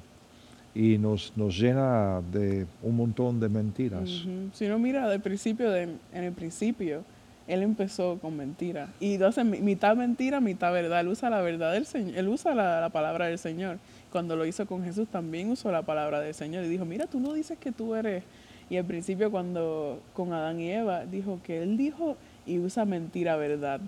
y 0.78 0.96
nos, 0.96 1.32
nos 1.36 1.58
llena 1.58 2.22
de 2.32 2.64
un 2.82 2.96
montón 2.96 3.40
de 3.40 3.48
mentiras. 3.48 4.24
Si 4.52 4.68
no 4.68 4.78
mira, 4.78 5.08
del 5.08 5.20
principio, 5.20 5.72
de, 5.72 5.82
en 5.82 6.24
el 6.24 6.32
principio, 6.32 7.02
él 7.48 7.64
empezó 7.64 8.18
con 8.20 8.36
mentira. 8.36 8.88
Y 9.00 9.20
hace 9.20 9.42
mitad 9.42 9.96
mentira, 9.96 10.40
mitad 10.40 10.72
verdad. 10.72 11.00
Él 11.00 11.08
usa 11.08 11.30
la 11.30 11.40
verdad 11.40 11.72
del 11.72 11.84
Señor, 11.84 12.16
él 12.16 12.28
usa 12.28 12.54
la, 12.54 12.88
palabra 12.90 13.26
del 13.26 13.38
Señor. 13.38 13.78
Cuando 14.12 14.36
lo 14.36 14.46
hizo 14.46 14.66
con 14.66 14.84
Jesús 14.84 15.08
también 15.08 15.50
usó 15.50 15.72
la 15.72 15.82
palabra 15.82 16.20
del 16.20 16.32
Señor 16.32 16.64
y 16.64 16.68
dijo, 16.68 16.84
mira, 16.84 17.06
tú 17.06 17.18
no 17.18 17.32
dices 17.32 17.58
que 17.58 17.72
tú 17.72 17.96
eres. 17.96 18.22
Y 18.70 18.76
al 18.76 18.84
principio 18.84 19.32
cuando 19.32 20.00
con 20.14 20.32
Adán 20.32 20.60
y 20.60 20.70
Eva 20.70 21.06
dijo 21.06 21.40
que 21.42 21.62
él 21.62 21.76
dijo 21.76 22.16
y 22.48 22.58
usa 22.58 22.84
mentira 22.84 23.36
verdad. 23.36 23.80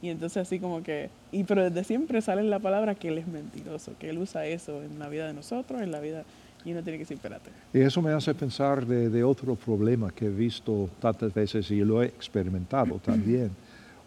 Y 0.00 0.08
entonces 0.08 0.38
así 0.38 0.58
como 0.58 0.82
que, 0.82 1.10
y 1.30 1.44
pero 1.44 1.62
desde 1.62 1.84
siempre 1.84 2.20
sale 2.20 2.42
la 2.42 2.58
palabra 2.58 2.94
que 2.94 3.08
él 3.08 3.18
es 3.18 3.26
mentiroso, 3.26 3.92
que 3.98 4.10
él 4.10 4.18
usa 4.18 4.46
eso 4.46 4.82
en 4.82 4.98
la 4.98 5.08
vida 5.08 5.26
de 5.26 5.32
nosotros, 5.32 5.80
en 5.80 5.92
la 5.92 6.00
vida, 6.00 6.24
y 6.64 6.72
uno 6.72 6.82
tiene 6.82 6.98
que 6.98 7.04
decir, 7.04 7.16
espérate. 7.16 7.50
Y 7.72 7.80
eso 7.80 8.02
me 8.02 8.12
hace 8.12 8.34
pensar 8.34 8.84
de, 8.86 9.24
otro 9.24 9.54
problema 9.54 10.10
que 10.10 10.26
he 10.26 10.30
visto 10.30 10.90
tantas 11.00 11.32
veces 11.32 11.70
y 11.70 11.80
lo 11.80 12.02
he 12.02 12.06
experimentado 12.06 12.98
también. 13.04 13.50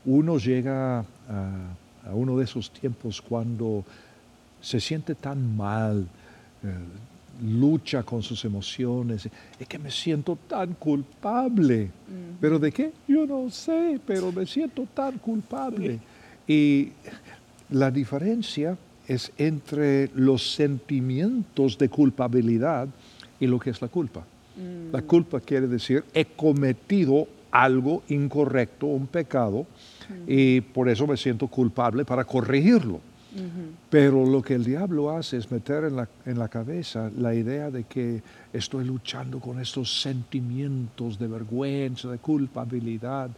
Uno 0.06 0.38
llega 0.38 1.00
a, 1.00 1.04
a 2.06 2.14
uno 2.14 2.38
de 2.38 2.44
esos 2.44 2.70
tiempos 2.72 3.22
cuando 3.22 3.84
se 4.62 4.80
siente 4.80 5.16
tan 5.16 5.56
mal, 5.56 6.08
eh, 6.64 6.74
lucha 7.42 8.04
con 8.04 8.22
sus 8.22 8.46
emociones, 8.46 9.30
es 9.60 9.68
que 9.68 9.80
me 9.80 9.92
siento 9.92 10.38
tan 10.48 10.74
culpable. 10.74 11.90
¿Pero 12.40 12.60
de 12.60 12.72
qué? 12.72 12.92
Yo 13.08 13.26
no 13.26 13.50
sé, 13.50 14.00
pero 14.06 14.32
me 14.32 14.46
siento 14.46 14.88
tan 14.94 15.18
culpable. 15.18 16.00
Y 16.48 16.90
la 17.70 17.92
diferencia 17.92 18.78
es 19.08 19.32
entre 19.38 20.10
los 20.16 20.56
sentimientos 20.56 21.78
de 21.78 21.90
culpabilidad 21.90 22.88
y 23.40 23.48
lo 23.48 23.60
que 23.60 23.70
es 23.70 23.82
la 23.82 23.88
culpa. 23.88 24.26
La 24.92 25.02
mm. 25.02 25.06
culpa 25.06 25.40
quiere 25.42 25.68
decir 25.68 26.04
he 26.14 26.26
cometido 26.26 27.28
algo 27.52 28.04
incorrecto, 28.10 28.88
un 28.88 29.08
pecado, 29.08 29.66
y 30.28 30.62
por 30.62 30.90
eso 30.90 31.08
me 31.08 31.16
siento 31.16 31.48
culpable 31.48 32.04
para 32.04 32.26
corregirlo. 32.26 33.00
Pero 33.90 34.26
lo 34.26 34.42
que 34.42 34.54
el 34.54 34.64
diablo 34.64 35.12
hace 35.12 35.38
es 35.38 35.52
meter 35.52 35.86
en 35.86 35.96
la, 35.96 36.08
en 36.26 36.40
la, 36.40 36.48
cabeza 36.48 37.12
la 37.18 37.34
idea 37.34 37.70
de 37.70 37.84
que 37.84 38.22
estoy 38.54 38.86
luchando 38.86 39.40
con 39.40 39.60
estos 39.60 40.02
sentimientos 40.02 41.20
de 41.20 41.28
vergüenza, 41.28 42.10
de 42.10 42.18
culpabilidad. 42.18 43.30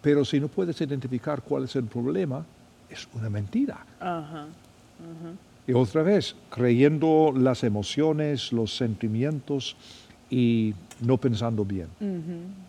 Pero 0.00 0.24
si 0.24 0.40
no 0.40 0.48
puedes 0.48 0.80
identificar 0.80 1.42
cuál 1.42 1.64
es 1.64 1.76
el 1.76 1.84
problema, 1.84 2.44
es 2.88 3.06
una 3.14 3.28
mentira. 3.28 3.84
Y 5.66 5.72
otra 5.72 6.02
vez, 6.02 6.36
creyendo 6.50 7.32
las 7.36 7.64
emociones, 7.64 8.52
los 8.52 8.76
sentimientos 8.76 9.76
y 10.30 10.74
no 11.00 11.18
pensando 11.18 11.64
bien. 11.64 11.88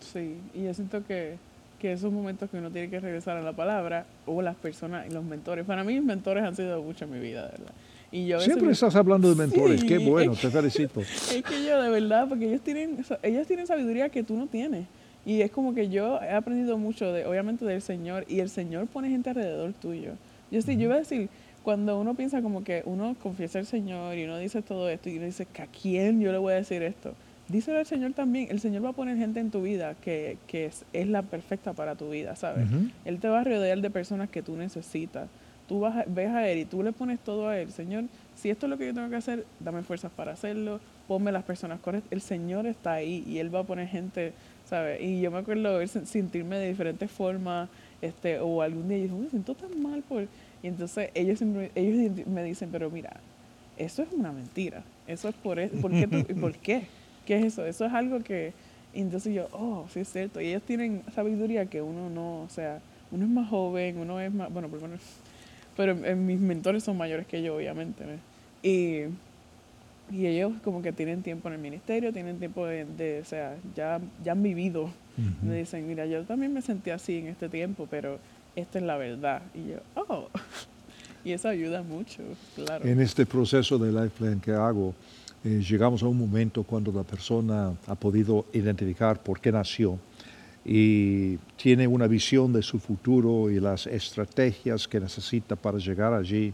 Sí, 0.00 0.36
y 0.54 0.64
yo 0.64 0.74
siento 0.74 1.04
que 1.06 1.36
que 1.78 1.92
esos 1.92 2.12
momentos 2.12 2.50
que 2.50 2.58
uno 2.58 2.70
tiene 2.70 2.90
que 2.90 3.00
regresar 3.00 3.36
a 3.36 3.42
la 3.42 3.52
palabra 3.52 4.06
o 4.26 4.42
las 4.42 4.56
personas 4.56 5.06
y 5.08 5.12
los 5.12 5.24
mentores. 5.24 5.64
Para 5.64 5.84
mí, 5.84 5.94
mis 5.94 6.04
mentores 6.04 6.44
han 6.44 6.56
sido 6.56 6.82
mucho 6.82 7.04
en 7.04 7.12
mi 7.12 7.20
vida, 7.20 7.42
¿verdad? 7.42 7.72
Y 8.12 8.26
yo 8.26 8.40
Siempre 8.40 8.70
estás 8.70 8.94
hablando 8.94 9.28
de 9.28 9.34
mentores, 9.34 9.82
qué 9.84 9.98
bueno, 9.98 10.32
te 10.40 10.48
felicito. 10.50 11.00
Es 11.00 11.42
que 11.42 11.64
yo, 11.64 11.82
de 11.82 11.90
verdad, 11.90 12.28
porque 12.28 12.48
ellos 12.48 12.60
tienen, 12.62 13.04
ellos 13.22 13.46
tienen 13.46 13.66
sabiduría 13.66 14.08
que 14.08 14.22
tú 14.22 14.36
no 14.36 14.46
tienes. 14.46 14.86
Y 15.24 15.42
es 15.42 15.50
como 15.50 15.74
que 15.74 15.88
yo 15.88 16.20
he 16.22 16.30
aprendido 16.30 16.78
mucho, 16.78 17.12
de, 17.12 17.26
obviamente, 17.26 17.64
del 17.64 17.82
Señor, 17.82 18.24
y 18.28 18.38
el 18.40 18.48
Señor 18.48 18.86
pone 18.86 19.10
gente 19.10 19.30
alrededor 19.30 19.72
tuyo. 19.72 20.12
Yo 20.52 20.62
sí, 20.62 20.76
yo 20.76 20.84
iba 20.84 20.94
a 20.94 20.98
decir, 20.98 21.28
cuando 21.64 21.98
uno 21.98 22.14
piensa 22.14 22.42
como 22.42 22.62
que 22.62 22.82
uno 22.86 23.16
confiesa 23.20 23.58
al 23.58 23.66
Señor 23.66 24.16
y 24.16 24.24
uno 24.24 24.38
dice 24.38 24.62
todo 24.62 24.88
esto 24.88 25.10
y 25.10 25.16
uno 25.16 25.26
dice, 25.26 25.48
¿a 25.58 25.66
quién 25.66 26.20
yo 26.20 26.30
le 26.30 26.38
voy 26.38 26.52
a 26.52 26.56
decir 26.56 26.80
esto? 26.84 27.12
Díselo 27.48 27.78
al 27.78 27.86
Señor 27.86 28.12
también. 28.12 28.48
El 28.50 28.60
Señor 28.60 28.84
va 28.84 28.90
a 28.90 28.92
poner 28.92 29.16
gente 29.16 29.40
en 29.40 29.50
tu 29.50 29.62
vida 29.62 29.94
que, 29.94 30.38
que 30.46 30.66
es, 30.66 30.84
es, 30.92 31.06
la 31.08 31.22
perfecta 31.22 31.72
para 31.72 31.94
tu 31.94 32.10
vida, 32.10 32.36
¿sabes? 32.36 32.66
Él 33.04 33.18
te 33.20 33.28
va 33.28 33.40
a 33.40 33.44
rodear 33.44 33.80
de 33.80 33.90
personas 33.90 34.28
que 34.28 34.42
tú 34.42 34.56
necesitas. 34.56 35.28
Tú 35.68 35.80
vas 35.80 35.96
a, 35.96 36.04
ves 36.06 36.30
a 36.30 36.48
Él 36.48 36.58
y 36.58 36.64
tú 36.64 36.82
le 36.82 36.92
pones 36.92 37.18
todo 37.20 37.48
a 37.48 37.58
Él. 37.58 37.72
Señor, 37.72 38.04
si 38.36 38.50
esto 38.50 38.66
es 38.66 38.70
lo 38.70 38.78
que 38.78 38.86
yo 38.86 38.94
tengo 38.94 39.08
que 39.10 39.16
hacer, 39.16 39.44
dame 39.60 39.82
fuerzas 39.82 40.12
para 40.14 40.32
hacerlo. 40.32 40.80
Ponme 41.08 41.32
las 41.32 41.44
personas 41.44 41.80
correctas. 41.80 42.12
El 42.12 42.20
Señor 42.20 42.66
está 42.66 42.94
ahí 42.94 43.24
y 43.26 43.38
Él 43.38 43.54
va 43.54 43.60
a 43.60 43.64
poner 43.64 43.88
gente, 43.88 44.32
¿sabes? 44.68 45.00
Y 45.00 45.20
yo 45.20 45.30
me 45.30 45.38
acuerdo 45.38 45.78
de 45.78 45.86
sentirme 45.86 46.56
de 46.56 46.68
diferentes 46.68 47.10
formas. 47.10 47.68
Este, 48.02 48.38
o 48.40 48.60
algún 48.62 48.88
día 48.88 48.98
yo 49.06 49.16
me 49.16 49.28
siento 49.30 49.54
tan 49.54 49.80
mal 49.82 50.02
por... 50.02 50.26
Y 50.62 50.68
entonces 50.68 51.10
ellos, 51.14 51.40
ellos 51.74 52.26
me 52.26 52.42
dicen, 52.42 52.70
pero 52.72 52.90
mira, 52.90 53.20
eso 53.78 54.02
es 54.02 54.12
una 54.12 54.32
mentira. 54.32 54.82
Eso 55.06 55.28
es 55.28 55.34
por, 55.34 55.58
eso. 55.58 55.76
¿por 55.76 55.90
qué? 55.90 56.06
Tú, 56.06 56.40
¿Por 56.40 56.54
qué? 56.54 56.86
¿Qué 57.26 57.38
es 57.38 57.44
eso? 57.44 57.66
Eso 57.66 57.84
es 57.84 57.92
algo 57.92 58.20
que, 58.20 58.52
entonces 58.94 59.34
yo, 59.34 59.48
oh, 59.52 59.86
sí 59.92 60.00
es 60.00 60.08
cierto. 60.08 60.40
Y 60.40 60.46
ellos 60.46 60.62
tienen 60.62 61.02
sabiduría 61.14 61.66
que 61.66 61.82
uno 61.82 62.08
no, 62.08 62.42
o 62.42 62.48
sea, 62.48 62.80
uno 63.10 63.24
es 63.24 63.30
más 63.30 63.48
joven, 63.50 63.98
uno 63.98 64.20
es 64.20 64.32
más, 64.32 64.50
bueno, 64.52 64.68
pero, 64.70 64.88
pero 65.76 66.16
mis 66.16 66.40
mentores 66.40 66.84
son 66.84 66.96
mayores 66.96 67.26
que 67.26 67.42
yo, 67.42 67.56
obviamente. 67.56 68.04
Y, 68.62 69.02
y 70.10 70.26
ellos 70.26 70.52
como 70.64 70.82
que 70.82 70.92
tienen 70.92 71.22
tiempo 71.22 71.48
en 71.48 71.54
el 71.54 71.60
ministerio, 71.60 72.12
tienen 72.12 72.38
tiempo 72.38 72.66
de, 72.66 73.20
o 73.20 73.24
sea, 73.24 73.56
ya, 73.74 74.00
ya 74.24 74.32
han 74.32 74.42
vivido. 74.42 74.90
Me 75.42 75.56
dicen, 75.56 75.88
mira, 75.88 76.04
yo 76.04 76.24
también 76.24 76.52
me 76.52 76.60
sentí 76.60 76.90
así 76.90 77.18
en 77.18 77.28
este 77.28 77.48
tiempo, 77.48 77.88
pero 77.90 78.18
esta 78.54 78.78
es 78.78 78.84
la 78.84 78.98
verdad. 78.98 79.40
Y 79.54 79.70
yo, 79.70 79.78
oh, 79.94 80.28
y 81.24 81.32
eso 81.32 81.48
ayuda 81.48 81.82
mucho, 81.82 82.22
claro. 82.54 82.84
En 82.84 83.00
este 83.00 83.24
proceso 83.24 83.78
de 83.78 83.92
life 83.92 84.10
plan 84.18 84.38
que 84.40 84.52
hago, 84.52 84.94
eh, 85.46 85.62
llegamos 85.62 86.02
a 86.02 86.06
un 86.08 86.18
momento 86.18 86.64
cuando 86.64 86.90
la 86.90 87.04
persona 87.04 87.72
ha 87.86 87.94
podido 87.94 88.46
identificar 88.52 89.22
por 89.22 89.40
qué 89.40 89.52
nació 89.52 89.96
y 90.64 91.36
tiene 91.56 91.86
una 91.86 92.08
visión 92.08 92.52
de 92.52 92.62
su 92.62 92.80
futuro 92.80 93.48
y 93.48 93.60
las 93.60 93.86
estrategias 93.86 94.88
que 94.88 94.98
necesita 94.98 95.54
para 95.54 95.78
llegar 95.78 96.12
allí, 96.12 96.52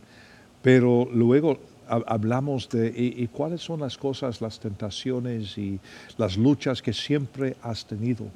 pero 0.61 1.09
luego 1.11 1.59
hablamos 1.89 2.69
de 2.69 2.93
y, 2.95 3.27
cuáles 3.29 3.63
son 3.63 3.81
las 3.81 3.97
cosas, 3.97 4.43
las 4.43 4.61
tentaciones 4.61 5.57
y 5.57 5.81
las 6.19 6.37
luchas 6.37 6.83
que 6.83 6.93
siempre 6.93 7.57
has 7.63 7.87
tenido 7.87 8.27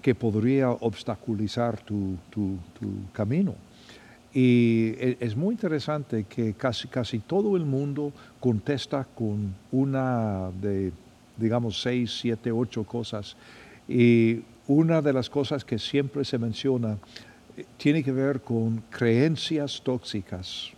que 0.00 0.14
podría 0.14 0.70
obstaculizar 0.70 1.80
tu, 1.80 2.16
tu, 2.30 2.56
tu 2.78 3.10
camino. 3.12 3.56
Y 4.34 4.94
e, 4.98 5.16
es 5.20 5.36
muy 5.36 5.54
interesante 5.54 6.24
que 6.24 6.54
casi, 6.54 6.88
casi 6.88 7.20
todo 7.20 7.56
el 7.56 7.64
mundo 7.64 8.12
contesta 8.40 9.04
con 9.04 9.54
una 9.70 10.50
de, 10.60 10.92
digamos, 11.36 11.80
seis, 11.80 12.18
siete, 12.20 12.50
ocho 12.50 12.82
cosas. 12.82 13.36
Y 13.88 14.40
una 14.66 15.00
de 15.00 15.12
las 15.12 15.30
cosas 15.30 15.64
que 15.64 15.78
siempre 15.78 16.24
se 16.24 16.36
menciona 16.36 16.98
eh, 17.56 17.64
tiene 17.76 18.02
que 18.02 18.10
ver 18.10 18.40
con 18.40 18.82
creencias 18.90 19.80
tóxicas. 19.84 20.72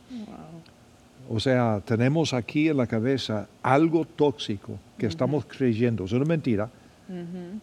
O 1.28 1.40
sea, 1.40 1.80
tenemos 1.84 2.32
aquí 2.34 2.68
en 2.68 2.76
la 2.76 2.86
cabeza 2.86 3.48
algo 3.62 4.04
tóxico 4.04 4.78
que 4.98 5.06
estamos 5.06 5.44
creyendo. 5.46 6.04
Es 6.04 6.12
una 6.12 6.24
mentira, 6.24 6.70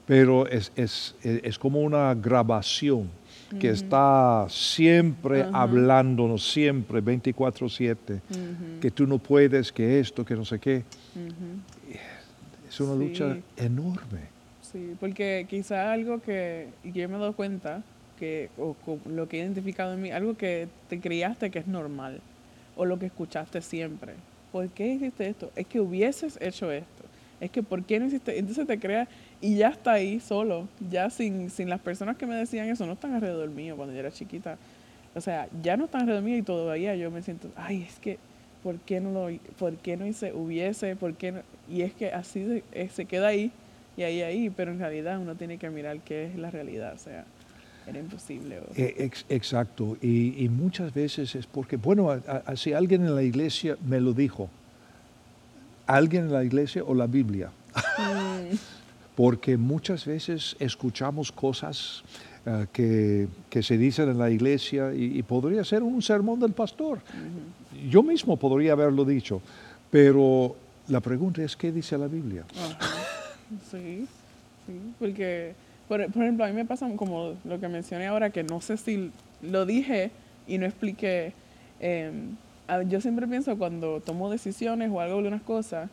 pero 0.06 0.48
es, 0.48 0.72
es, 0.76 1.16
es, 1.22 1.60
como 1.60 1.82
una 1.82 2.14
grabación 2.14 3.10
que 3.60 3.70
está 3.70 4.48
siempre 4.50 5.46
hablándonos, 5.52 6.52
siempre, 6.52 7.02
24/7, 7.02 8.22
que 8.82 8.92
tú 8.92 9.08
no 9.08 9.18
puedes, 9.18 9.72
que 9.72 10.00
esto, 10.00 10.26
que 10.26 10.36
no 10.36 10.46
sé 10.46 10.60
qué. 10.60 10.84
Es 12.68 12.80
una 12.80 12.96
lucha 12.96 13.38
enorme. 13.58 14.34
Sí, 14.62 14.96
porque 15.00 15.46
quizá 15.48 15.92
algo 15.92 16.20
que, 16.20 16.70
yo 16.84 17.08
me 17.08 17.16
he 17.16 17.20
dado 17.20 17.34
cuenta, 17.34 17.84
que, 18.20 18.50
o, 18.58 18.76
lo 19.08 19.30
que 19.30 19.38
he 19.38 19.44
identificado 19.44 19.94
en 19.94 20.02
mí, 20.02 20.12
algo 20.12 20.36
que 20.36 20.68
te 20.90 21.00
criaste 21.00 21.52
que 21.52 21.60
es 21.60 21.68
normal, 21.68 22.22
o 22.76 22.86
lo 22.86 22.98
que 22.98 23.06
escuchaste 23.06 23.62
siempre. 23.62 24.14
¿Por 24.52 24.70
qué 24.70 24.88
hiciste 24.88 25.28
esto? 25.28 25.52
Es 25.56 25.68
que 25.68 25.80
hubieses 25.80 26.40
hecho 26.42 26.72
esto. 26.72 27.03
Es 27.44 27.52
que 27.52 27.62
¿por 27.62 27.84
qué 27.84 28.00
no 28.00 28.06
hiciste? 28.06 28.40
Entonces 28.40 28.66
te 28.66 28.80
creas 28.80 29.08
y 29.42 29.58
ya 29.58 29.70
está 29.70 29.94
ahí 29.94 30.20
solo, 30.20 30.68
ya 30.90 31.10
sin, 31.10 31.50
sin 31.50 31.70
las 31.70 31.82
personas 31.82 32.16
que 32.16 32.26
me 32.26 32.36
decían 32.36 32.70
eso, 32.70 32.86
no 32.86 32.94
están 32.94 33.14
alrededor 33.14 33.50
mío 33.50 33.76
cuando 33.76 33.94
yo 33.94 34.00
era 34.00 34.12
chiquita. 34.12 34.58
O 35.14 35.22
sea, 35.22 35.48
ya 35.62 35.76
no 35.76 35.86
están 35.86 36.02
alrededor 36.02 36.24
mío 36.24 36.38
y 36.38 36.42
todavía 36.42 36.96
yo 36.96 37.12
me 37.12 37.22
siento, 37.22 37.50
ay, 37.56 37.86
es 37.88 38.00
que, 38.00 38.18
¿por 38.64 38.80
qué 38.80 39.02
no 39.02 39.12
lo, 39.12 39.38
por 39.60 39.76
qué 39.76 39.98
no 39.98 40.08
hice, 40.08 40.32
hubiese, 40.34 40.96
por 40.96 41.16
qué 41.16 41.34
no? 41.34 41.42
Y 41.70 41.82
es 41.82 41.94
que 41.94 42.12
así 42.12 42.64
se, 42.74 42.90
se 42.90 43.06
queda 43.06 43.28
ahí 43.28 43.52
y 43.98 44.04
ahí, 44.04 44.22
ahí, 44.22 44.50
pero 44.50 44.72
en 44.72 44.80
realidad 44.80 45.20
uno 45.20 45.36
tiene 45.36 45.58
que 45.58 45.70
mirar 45.70 46.00
qué 46.00 46.26
es 46.26 46.36
la 46.38 46.50
realidad, 46.50 46.94
o 46.96 46.98
sea, 46.98 47.26
era 47.86 48.00
imposible. 48.00 48.62
Eh, 48.76 49.12
exacto, 49.30 49.98
y, 50.02 50.48
muchas 50.50 50.94
veces 50.94 51.36
es 51.36 51.46
porque, 51.46 51.76
bueno, 51.76 52.10
si 52.56 52.74
alguien 52.74 53.06
en 53.06 53.16
la 53.16 53.24
iglesia 53.24 53.78
me 53.86 54.00
lo 54.00 54.14
dijo, 54.14 54.50
alguien 55.88 56.26
en 56.26 56.34
la 56.34 56.44
iglesia 56.44 56.84
o 56.84 56.94
la 56.94 57.08
Biblia, 57.08 57.52
mm. 57.76 58.56
porque 59.16 59.58
muchas 59.58 60.06
veces 60.06 60.56
escuchamos 60.60 61.32
cosas 61.32 62.04
eh, 62.46 63.28
que, 63.50 63.64
se 63.64 63.78
dicen 63.78 64.10
en 64.10 64.18
la 64.18 64.30
iglesia 64.30 64.94
y, 64.94 65.22
podría 65.24 65.64
ser 65.64 65.82
un 65.82 66.02
sermón 66.02 66.40
del 66.40 66.52
pastor. 66.52 67.00
Yo 67.90 68.04
mismo 68.04 68.36
podría 68.38 68.74
haberlo 68.74 69.06
dicho, 69.06 69.42
pero 69.90 70.56
la 70.90 71.00
pregunta 71.00 71.42
es, 71.42 71.56
¿qué 71.56 71.72
dice 71.72 71.98
la 71.98 72.08
Biblia? 72.08 72.44
Sí, 73.72 74.06
sí, 74.66 74.74
porque, 75.00 75.54
por, 75.88 76.02
ejemplo, 76.02 76.44
a 76.44 76.48
mí 76.50 76.54
me 76.54 76.66
pasa 76.66 76.90
como 76.98 77.36
lo 77.46 77.60
que 77.60 77.70
mencioné 77.70 78.08
ahora, 78.08 78.30
que 78.30 78.44
no 78.44 78.60
sé 78.60 78.76
si 78.76 79.12
lo 79.42 79.66
dije 79.66 80.12
y 80.48 80.58
no 80.58 80.66
expliqué. 80.66 81.34
Em, 81.80 82.36
yo 82.88 83.02
siempre 83.02 83.28
pienso 83.28 83.58
cuando 83.58 84.00
tomo 84.00 84.30
decisiones 84.30 84.90
o 84.92 85.02
algo 85.02 85.22
de 85.22 85.28
unas 85.28 85.42
cosas, 85.42 85.90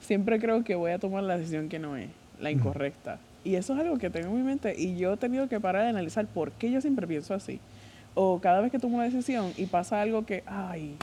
siempre 0.00 0.38
creo 0.38 0.64
que 0.64 0.74
voy 0.74 0.92
a 0.92 0.98
tomar 0.98 1.22
la 1.22 1.38
decisión 1.38 1.68
que 1.68 1.78
no 1.78 1.96
es, 1.96 2.08
la 2.40 2.50
incorrecta. 2.50 3.18
Y 3.44 3.54
eso 3.54 3.74
es 3.74 3.80
algo 3.80 3.98
que 3.98 4.10
tengo 4.10 4.28
en 4.28 4.36
mi 4.36 4.42
mente 4.42 4.74
y 4.76 4.96
yo 4.96 5.12
he 5.12 5.16
tenido 5.16 5.48
que 5.48 5.60
parar 5.60 5.82
de 5.84 5.90
analizar 5.90 6.26
por 6.26 6.50
qué 6.52 6.70
yo 6.70 6.80
siempre 6.80 7.06
pienso 7.06 7.34
así. 7.34 7.60
O 8.14 8.40
cada 8.40 8.60
vez 8.60 8.72
que 8.72 8.78
tomo 8.78 8.96
una 8.96 9.04
decisión 9.04 9.52
y 9.56 9.66
pasa 9.66 10.00
algo 10.00 10.24
que, 10.26 10.42
ay, 10.46 10.94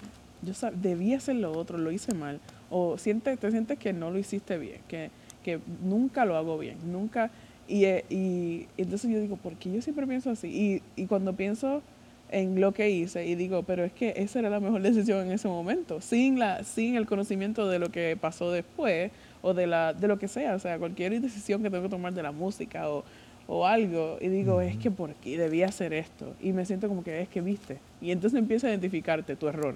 yo 0.41 0.53
debía 0.73 1.17
hacer 1.17 1.35
lo 1.35 1.51
otro, 1.51 1.77
lo 1.77 1.91
hice 1.91 2.13
mal. 2.13 2.39
O 2.69 2.97
siente, 2.97 3.37
te 3.37 3.51
sientes 3.51 3.77
que 3.77 3.93
no 3.93 4.11
lo 4.11 4.17
hiciste 4.17 4.57
bien, 4.57 4.81
que 4.87 5.09
que 5.43 5.59
nunca 5.83 6.25
lo 6.25 6.35
hago 6.37 6.57
bien, 6.57 6.77
nunca. 6.91 7.29
Y, 7.67 7.85
eh, 7.85 8.05
y, 8.09 8.67
entonces 8.77 9.11
yo 9.11 9.19
digo, 9.19 9.35
¿por 9.35 9.53
qué 9.55 9.71
yo 9.71 9.81
siempre 9.81 10.07
pienso 10.07 10.31
así? 10.31 10.47
Y, 10.47 11.01
y 11.01 11.05
cuando 11.05 11.33
pienso 11.33 11.83
en 12.33 12.59
lo 12.59 12.73
que 12.73 12.89
hice 12.89 13.25
y 13.25 13.35
digo, 13.35 13.63
pero 13.63 13.83
es 13.83 13.93
que 13.93 14.13
esa 14.17 14.39
era 14.39 14.49
la 14.49 14.59
mejor 14.59 14.81
decisión 14.81 15.25
en 15.27 15.31
ese 15.31 15.47
momento, 15.47 16.01
sin, 16.01 16.39
la, 16.39 16.63
sin 16.63 16.95
el 16.95 17.05
conocimiento 17.05 17.67
de 17.69 17.79
lo 17.79 17.89
que 17.89 18.17
pasó 18.19 18.51
después 18.51 19.11
o 19.41 19.53
de, 19.53 19.67
la, 19.67 19.93
de 19.93 20.07
lo 20.07 20.17
que 20.17 20.27
sea, 20.27 20.55
o 20.55 20.59
sea, 20.59 20.79
cualquier 20.79 21.19
decisión 21.21 21.61
que 21.61 21.69
tengo 21.69 21.83
que 21.83 21.89
tomar 21.89 22.13
de 22.13 22.23
la 22.23 22.31
música 22.31 22.89
o, 22.89 23.03
o 23.47 23.65
algo, 23.65 24.17
y 24.19 24.27
digo, 24.29 24.61
es 24.61 24.77
que 24.77 24.89
por 24.89 25.13
qué 25.15 25.37
debía 25.37 25.67
hacer 25.67 25.93
esto, 25.93 26.33
y 26.41 26.51
me 26.51 26.65
siento 26.65 26.87
como 26.87 27.03
que 27.03 27.21
es 27.21 27.29
que 27.29 27.41
viste, 27.41 27.77
y 28.01 28.11
entonces 28.11 28.39
empieza 28.39 28.67
a 28.67 28.71
identificarte 28.71 29.35
tu 29.35 29.47
error, 29.47 29.75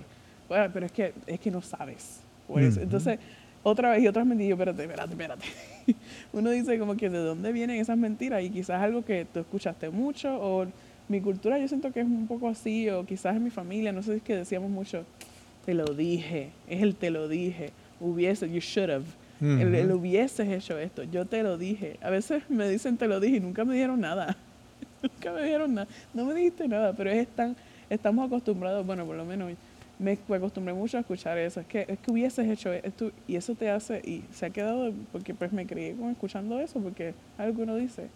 bueno, 0.49 0.69
pero 0.73 0.86
es 0.86 0.91
que, 0.91 1.13
es 1.27 1.39
que 1.39 1.51
no 1.51 1.62
sabes, 1.62 2.21
pues, 2.47 2.77
entonces 2.77 3.19
otra 3.63 3.91
vez 3.91 4.03
y 4.03 4.08
otras 4.08 4.25
mentiras. 4.25 4.58
Espérate, 4.58 4.84
espérate, 4.84 5.12
espérate. 5.12 5.45
Uno 6.34 6.49
dice 6.51 6.79
como 6.79 6.95
que 6.95 7.10
de 7.10 7.17
dónde 7.17 7.51
vienen 7.51 7.79
esas 7.79 7.97
mentiras 7.97 8.43
y 8.43 8.49
quizás 8.49 8.82
algo 8.82 9.03
que 9.03 9.25
tú 9.25 9.39
escuchaste 9.39 9.89
mucho 9.89 10.38
o 10.41 10.67
mi 11.08 11.22
cultura 11.22 11.58
yo 11.58 11.67
siento 11.67 11.91
que 11.91 12.02
es 12.02 12.06
un 12.06 12.28
poco 12.28 12.50
así 12.50 12.89
o 12.89 13.06
quizás 13.06 13.36
en 13.36 13.43
mi 13.43 13.50
familia, 13.50 13.91
no 13.91 14.04
sé 14.04 14.12
si 14.12 14.17
es 14.17 14.24
que 14.24 14.36
decíamos 14.36 14.70
mucho, 14.70 15.06
te 15.65 15.74
lo 15.74 15.86
dije, 15.86 16.50
es 16.67 16.82
el 16.82 16.96
te 16.96 17.10
lo 17.10 17.28
dije, 17.28 17.72
hubiese, 18.00 18.50
you 18.50 18.60
should 18.60 18.89
have. 18.89 19.06
el, 19.41 19.91
hubieses 19.91 20.48
hecho 20.48 20.78
esto, 20.80 21.04
yo 21.04 21.26
te 21.26 21.43
lo 21.43 21.58
dije. 21.58 21.98
A 22.02 22.10
veces 22.10 22.43
me 22.50 22.67
dicen 22.70 22.98
te 22.98 23.08
lo 23.08 23.20
dije 23.20 23.38
y 23.38 23.39
nunca 23.39 23.65
me 23.65 23.76
dieron 23.76 24.02
nada. 24.02 24.38
nunca 25.02 25.32
me 25.32 25.43
dieron 25.43 25.76
nada. 25.76 25.88
No 26.13 26.26
me 26.26 26.34
dijiste 26.34 26.67
nada, 26.67 26.93
pero 26.93 27.12
es 27.12 27.28
tan, 27.28 27.56
estamos 27.89 28.26
acostumbrados, 28.26 28.86
bueno, 28.86 29.06
por 29.06 29.15
lo 29.15 29.26
menos 29.26 29.52
me, 30.00 30.17
acostumbré 30.36 30.74
mucho 30.74 30.98
a 30.98 31.02
escuchar 31.02 31.38
eso, 31.38 31.60
es 31.60 31.67
que, 31.67 31.86
es 31.88 32.00
que 32.00 32.12
hubieses 32.12 32.48
hecho 32.48 32.72
esto 32.72 33.12
y 33.28 33.36
eso 33.36 33.56
te 33.56 33.70
hace, 33.70 34.00
y 34.06 34.24
se 34.32 34.46
ha 34.46 34.50
quedado, 34.50 34.93
porque 35.12 35.34
pues 35.34 35.52
me 35.52 35.65
crié 35.65 35.96
escuchando 36.12 36.60
eso, 36.60 36.80
porque 36.80 37.13
algo 37.38 37.56
que 37.56 37.63
uno 37.63 37.76
dice. 37.76 38.08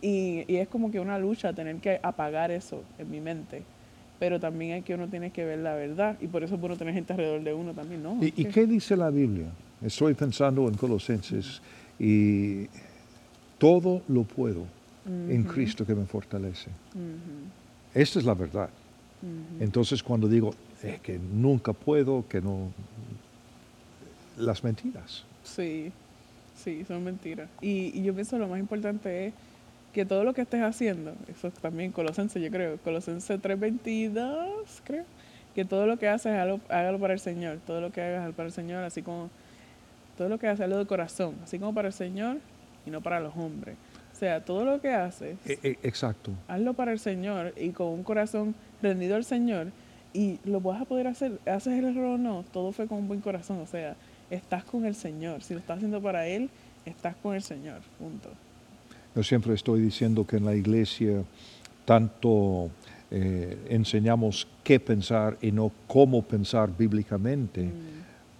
Y, 0.00 0.44
y, 0.46 0.56
es 0.56 0.68
como 0.68 0.90
que 0.90 1.00
una 1.00 1.18
lucha 1.18 1.52
tener 1.52 1.76
que 1.76 1.98
apagar 2.02 2.50
eso 2.50 2.82
en 2.98 3.10
mi 3.10 3.20
mente. 3.20 3.62
Pero 4.18 4.40
también 4.40 4.72
hay 4.72 4.82
que 4.82 4.94
uno 4.94 5.08
tiene 5.08 5.30
que 5.30 5.44
ver 5.44 5.60
la 5.60 5.74
verdad 5.74 6.16
y 6.20 6.26
por 6.26 6.42
eso 6.42 6.56
es 6.56 6.60
bueno 6.60 6.76
tener 6.76 6.94
gente 6.94 7.12
alrededor 7.12 7.42
de 7.42 7.54
uno 7.54 7.72
también, 7.72 8.02
¿no? 8.02 8.18
¿Y, 8.20 8.44
qué 8.46 8.66
dice 8.66 8.96
la 8.96 9.10
Biblia? 9.10 9.46
Estoy 9.80 10.14
pensando 10.14 10.66
en 10.66 10.74
Colosenses 10.74 11.62
y 11.98 12.66
todo 13.58 14.02
lo 14.08 14.24
puedo 14.24 14.64
en 15.06 15.44
Cristo 15.44 15.86
que 15.86 15.94
me 15.94 16.04
fortalece. 16.04 16.70
Esta 17.94 18.18
es 18.18 18.24
la 18.24 18.34
verdad. 18.34 18.68
Entonces 19.60 20.02
cuando 20.02 20.28
digo 20.28 20.54
es 20.82 21.00
que 21.00 21.18
nunca 21.18 21.72
puedo, 21.72 22.26
que 22.28 22.40
no... 22.40 22.72
Las 24.36 24.62
mentiras. 24.62 25.24
Sí, 25.42 25.90
sí, 26.56 26.84
son 26.86 27.02
mentiras. 27.02 27.48
Y, 27.60 28.00
yo 28.02 28.14
pienso 28.14 28.38
lo 28.38 28.46
más 28.46 28.60
importante 28.60 29.26
es 29.26 29.34
que 29.92 30.04
todo 30.04 30.24
lo 30.24 30.34
que 30.34 30.42
estés 30.42 30.62
haciendo, 30.62 31.14
eso 31.28 31.50
también 31.50 31.92
Colosense, 31.92 32.40
yo 32.40 32.50
creo, 32.50 32.78
Colosense 32.78 33.38
3.22, 33.38 34.80
creo, 34.84 35.04
que 35.54 35.64
todo 35.64 35.86
lo 35.86 35.98
que 35.98 36.08
haces, 36.08 36.32
hágalo, 36.32 36.98
para 36.98 37.14
el 37.14 37.20
Señor, 37.20 37.58
todo 37.66 37.80
lo 37.80 37.90
que 37.90 38.02
hagas 38.02 38.32
para 38.34 38.46
el 38.46 38.52
Señor, 38.52 38.84
así 38.84 39.02
como, 39.02 39.30
todo 40.16 40.28
lo 40.28 40.38
que 40.38 40.48
haces, 40.48 40.64
hazlo 40.64 40.78
de 40.78 40.86
corazón, 40.86 41.36
así 41.42 41.58
como 41.58 41.74
para 41.74 41.88
el 41.88 41.94
Señor 41.94 42.38
y 42.86 42.90
no 42.90 43.00
para 43.00 43.20
los 43.20 43.36
hombres. 43.36 43.76
O 44.12 44.16
sea, 44.18 44.44
todo 44.44 44.64
lo 44.64 44.80
que 44.80 44.90
haces, 44.90 45.36
e, 45.46 45.58
e, 45.62 45.78
exacto. 45.82 46.32
hazlo 46.48 46.74
para 46.74 46.92
el 46.92 46.98
Señor 46.98 47.54
y 47.56 47.70
con 47.70 47.88
un 47.88 48.02
corazón 48.02 48.54
rendido 48.82 49.16
al 49.16 49.24
Señor 49.24 49.68
y 50.12 50.38
lo 50.44 50.60
vas 50.60 50.82
a 50.82 50.84
poder 50.84 51.06
hacer, 51.06 51.38
haces 51.46 51.78
el 51.78 51.84
error 51.84 52.14
o 52.14 52.18
no, 52.18 52.44
todo 52.52 52.72
fue 52.72 52.86
con 52.86 52.98
un 52.98 53.08
buen 53.08 53.20
corazón, 53.20 53.60
o 53.60 53.66
sea, 53.66 53.94
estás 54.30 54.64
con 54.64 54.84
el 54.84 54.94
Señor, 54.94 55.42
si 55.42 55.54
lo 55.54 55.60
estás 55.60 55.76
haciendo 55.76 56.02
para 56.02 56.26
Él, 56.26 56.50
estás 56.84 57.14
con 57.16 57.34
el 57.34 57.42
Señor, 57.42 57.80
punto. 57.98 58.30
Yo 59.18 59.24
siempre 59.24 59.52
estoy 59.54 59.80
diciendo 59.80 60.24
que 60.24 60.36
en 60.36 60.44
la 60.44 60.54
iglesia 60.54 61.24
tanto 61.84 62.70
eh, 63.10 63.66
enseñamos 63.68 64.46
qué 64.62 64.78
pensar 64.78 65.36
y 65.42 65.50
no 65.50 65.72
cómo 65.88 66.22
pensar 66.22 66.70
bíblicamente, 66.78 67.64
mm. 67.64 67.70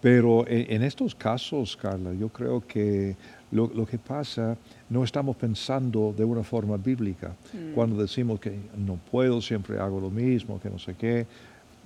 pero 0.00 0.44
en, 0.46 0.84
estos 0.84 1.16
casos, 1.16 1.76
Carla, 1.76 2.14
yo 2.14 2.28
creo 2.28 2.64
que 2.64 3.16
lo, 3.50 3.66
lo, 3.74 3.86
que 3.86 3.98
pasa, 3.98 4.56
no 4.88 5.02
estamos 5.02 5.34
pensando 5.34 6.14
de 6.16 6.22
una 6.22 6.44
forma 6.44 6.76
bíblica. 6.76 7.34
Mm. 7.52 7.72
Cuando 7.74 8.00
decimos 8.00 8.38
que 8.38 8.56
no 8.76 9.00
puedo, 9.10 9.42
siempre 9.42 9.80
hago 9.80 9.98
lo 9.98 10.10
mismo, 10.10 10.60
que 10.60 10.70
no 10.70 10.78
sé 10.78 10.94
qué, 10.94 11.26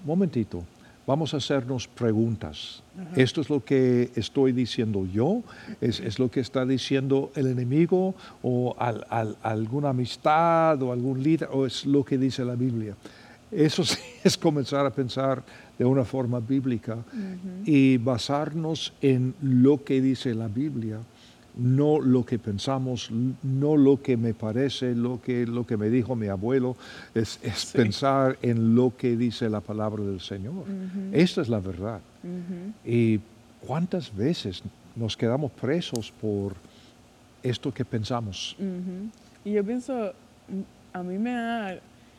momentito, 0.04 0.64
vamos 1.06 1.34
a 1.34 1.38
hacernos 1.38 1.88
preguntas. 1.88 2.82
¿Esto 3.16 3.40
es 3.40 3.50
lo 3.50 3.64
que 3.64 4.10
estoy 4.14 4.52
diciendo 4.52 5.06
yo? 5.06 5.42
¿Es, 5.80 6.18
lo 6.18 6.30
que 6.30 6.40
está 6.40 6.64
diciendo 6.66 7.32
el 7.34 7.46
enemigo 7.46 8.14
o 8.42 8.76
alguna 8.78 9.90
amistad 9.90 10.80
o 10.82 10.92
algún 10.92 11.22
líder? 11.22 11.48
¿O 11.52 11.66
es 11.66 11.86
lo 11.86 12.04
que 12.04 12.18
dice 12.18 12.44
la 12.44 12.54
Biblia? 12.54 12.96
Eso 13.50 13.84
sí 13.84 13.98
es 14.22 14.36
comenzar 14.36 14.86
a 14.86 14.90
pensar 14.90 15.42
de 15.78 15.84
una 15.84 16.04
forma 16.04 16.40
bíblica 16.40 16.98
y 17.64 17.96
basarnos 17.96 18.92
en 19.00 19.34
lo 19.40 19.82
que 19.82 20.00
dice 20.00 20.34
la 20.34 20.48
Biblia 20.48 21.00
no 21.56 22.00
lo 22.00 22.24
que 22.24 22.38
pensamos, 22.38 23.10
no 23.10 23.76
lo 23.76 24.02
que 24.02 24.16
me 24.16 24.34
parece, 24.34 24.94
lo 24.94 25.20
que, 25.20 25.46
lo 25.46 25.66
que 25.66 25.76
me 25.76 25.90
dijo 25.90 26.16
mi 26.16 26.28
abuelo, 26.28 26.76
es, 27.14 27.38
pensar 27.74 28.38
en 28.42 28.74
lo 28.74 28.96
que 28.96 29.16
dice 29.16 29.50
la 29.50 29.60
palabra 29.60 30.02
del 30.02 30.20
Señor. 30.20 30.64
Esta 31.12 31.42
es 31.42 31.48
la 31.48 31.60
verdad. 31.60 32.00
Y 32.84 33.20
cuántas 33.66 34.14
veces 34.14 34.62
nos 34.96 35.16
quedamos 35.16 35.50
presos 35.52 36.12
por 36.20 36.54
esto 37.42 37.72
que 37.72 37.84
pensamos. 37.84 38.56
Y 39.44 39.52
yo 39.52 39.64
pienso, 39.64 40.12
a 40.92 41.02
mí 41.02 41.18
me 41.18 41.34
ha, 41.34 41.78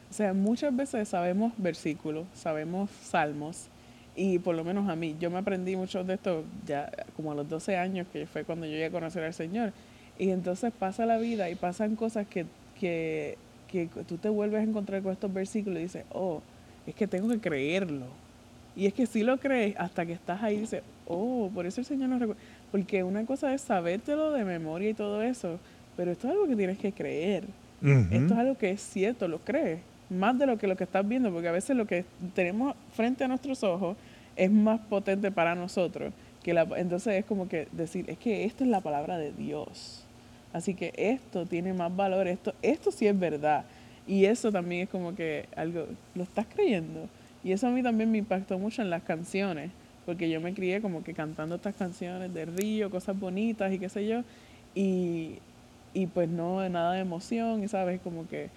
o 0.10 0.14
sea, 0.14 0.34
muchas 0.34 0.76
veces 0.76 1.10
sabemos 1.10 1.54
versículos, 1.58 2.26
sabemos 2.34 2.90
salmos, 3.04 3.68
Y 4.16 4.40
por 4.40 4.56
lo 4.56 4.64
menos 4.64 4.90
a 4.90 4.96
mí, 4.96 5.16
yo 5.20 5.32
me 5.32 5.40
aprendí 5.40 5.76
mucho 5.76 6.04
de 6.04 6.16
esto 6.16 6.44
ya 6.68 6.92
como 7.16 7.32
a 7.32 7.36
los 7.36 7.50
12 7.50 7.78
años, 7.78 8.08
que 8.14 8.28
fue 8.28 8.44
cuando 8.44 8.66
yo 8.66 8.74
llegué 8.74 8.86
a 8.86 8.92
conocer 8.92 9.24
al 9.24 9.34
Señor. 9.34 9.74
Y 10.20 10.30
entonces 10.30 10.72
pasa 10.78 11.06
la 11.06 11.18
vida 11.18 11.50
y 11.50 11.56
pasan 11.56 11.96
cosas 11.96 12.28
que, 12.28 12.46
que, 12.80 13.38
que 13.68 13.88
tú 14.08 14.18
te 14.18 14.30
vuelves 14.30 14.60
a 14.60 14.64
encontrar 14.64 15.02
con 15.02 15.12
estos 15.12 15.34
versículos 15.34 15.80
y 15.80 15.84
dices, 15.84 16.06
oh, 16.12 16.42
es 16.86 16.94
que 16.94 17.08
tengo 17.08 17.30
que 17.30 17.40
creerlo. 17.40 18.06
Y 18.76 18.86
es 18.86 18.94
que 18.94 19.06
si 19.06 19.24
lo 19.24 19.38
crees 19.38 19.76
hasta 19.78 20.06
que 20.06 20.14
estás 20.14 20.42
ahí 20.44 20.58
y 20.58 20.62
dices, 20.62 20.84
oh, 21.08 21.50
por 21.54 21.66
eso 21.66 21.82
el 21.82 21.86
Señor 21.86 22.10
nos 22.10 22.20
recuerda. 22.20 22.42
Porque 22.72 23.04
una 23.04 23.26
cosa 23.26 23.54
es 23.54 23.62
sabértelo 23.62 24.32
de 24.32 24.44
memoria 24.44 24.90
y 24.90 24.94
todo 24.94 25.22
eso, 25.22 25.60
pero 25.96 26.12
esto 26.12 26.28
es 26.28 26.34
algo 26.34 26.48
que 26.48 26.56
tienes 26.56 26.78
que 26.78 26.92
creer. 26.92 27.46
Esto 27.84 28.34
es 28.34 28.40
algo 28.40 28.58
que 28.58 28.72
es 28.72 28.82
cierto, 28.82 29.28
lo 29.28 29.40
crees. 29.40 29.82
Más 30.14 30.38
de 30.38 30.46
lo 30.46 30.58
que 30.58 30.68
lo 30.68 30.76
que 30.76 30.84
estás 30.84 31.08
viendo, 31.08 31.32
porque 31.32 31.48
a 31.48 31.52
veces 31.52 31.76
lo 31.76 31.86
que 31.86 32.06
tenemos 32.36 32.76
frente 32.94 33.24
a 33.24 33.28
nuestros 33.28 33.64
ojos 33.64 33.98
es 34.36 34.52
más 34.52 34.80
potente 34.80 35.32
para 35.32 35.56
nosotros. 35.56 36.14
Que 36.44 36.52
entonces 36.52 37.20
es 37.20 37.26
como 37.26 37.48
que 37.48 37.68
decir, 37.72 38.10
es 38.10 38.18
que 38.18 38.44
esto 38.46 38.64
es 38.64 38.70
la 38.70 38.82
palabra 38.82 39.18
de 39.18 39.32
Dios. 39.32 40.04
Así 40.52 40.76
que 40.76 40.94
esto 40.96 41.46
tiene 41.46 41.74
más 41.74 41.96
valor, 41.96 42.28
esto, 42.28 42.54
esto 42.62 42.92
sí 42.92 43.08
es 43.08 43.18
verdad. 43.18 43.66
Y 44.08 44.26
eso 44.26 44.52
también 44.52 44.84
es 44.84 44.90
como 44.90 45.16
que 45.16 45.48
algo, 45.56 45.88
lo 46.14 46.24
estás 46.24 46.46
creyendo. 46.54 47.08
Y 47.44 47.52
eso 47.52 47.68
a 47.68 47.72
mí 47.72 47.82
también 47.82 48.12
me 48.12 48.20
impactó 48.20 48.60
mucho 48.60 48.82
en 48.82 48.90
las 48.90 49.04
canciones, 49.04 49.72
porque 50.06 50.30
yo 50.30 50.42
me 50.42 50.54
crié 50.54 50.82
como 50.82 51.04
que 51.04 51.14
cantando 51.14 51.56
estas 51.56 51.76
canciones 51.76 52.34
de 52.34 52.46
río, 52.46 52.90
cosas 52.90 53.20
bonitas 53.20 53.72
y 53.74 53.80
qué 53.80 53.90
sé 53.90 54.08
yo, 54.08 54.22
y, 54.76 55.40
y 55.94 56.08
pues 56.08 56.30
no 56.30 56.68
nada 56.70 56.94
de 56.94 57.00
emoción, 57.00 57.64
y 57.64 57.68
sabes, 57.68 58.00
como 58.02 58.28
que, 58.28 58.50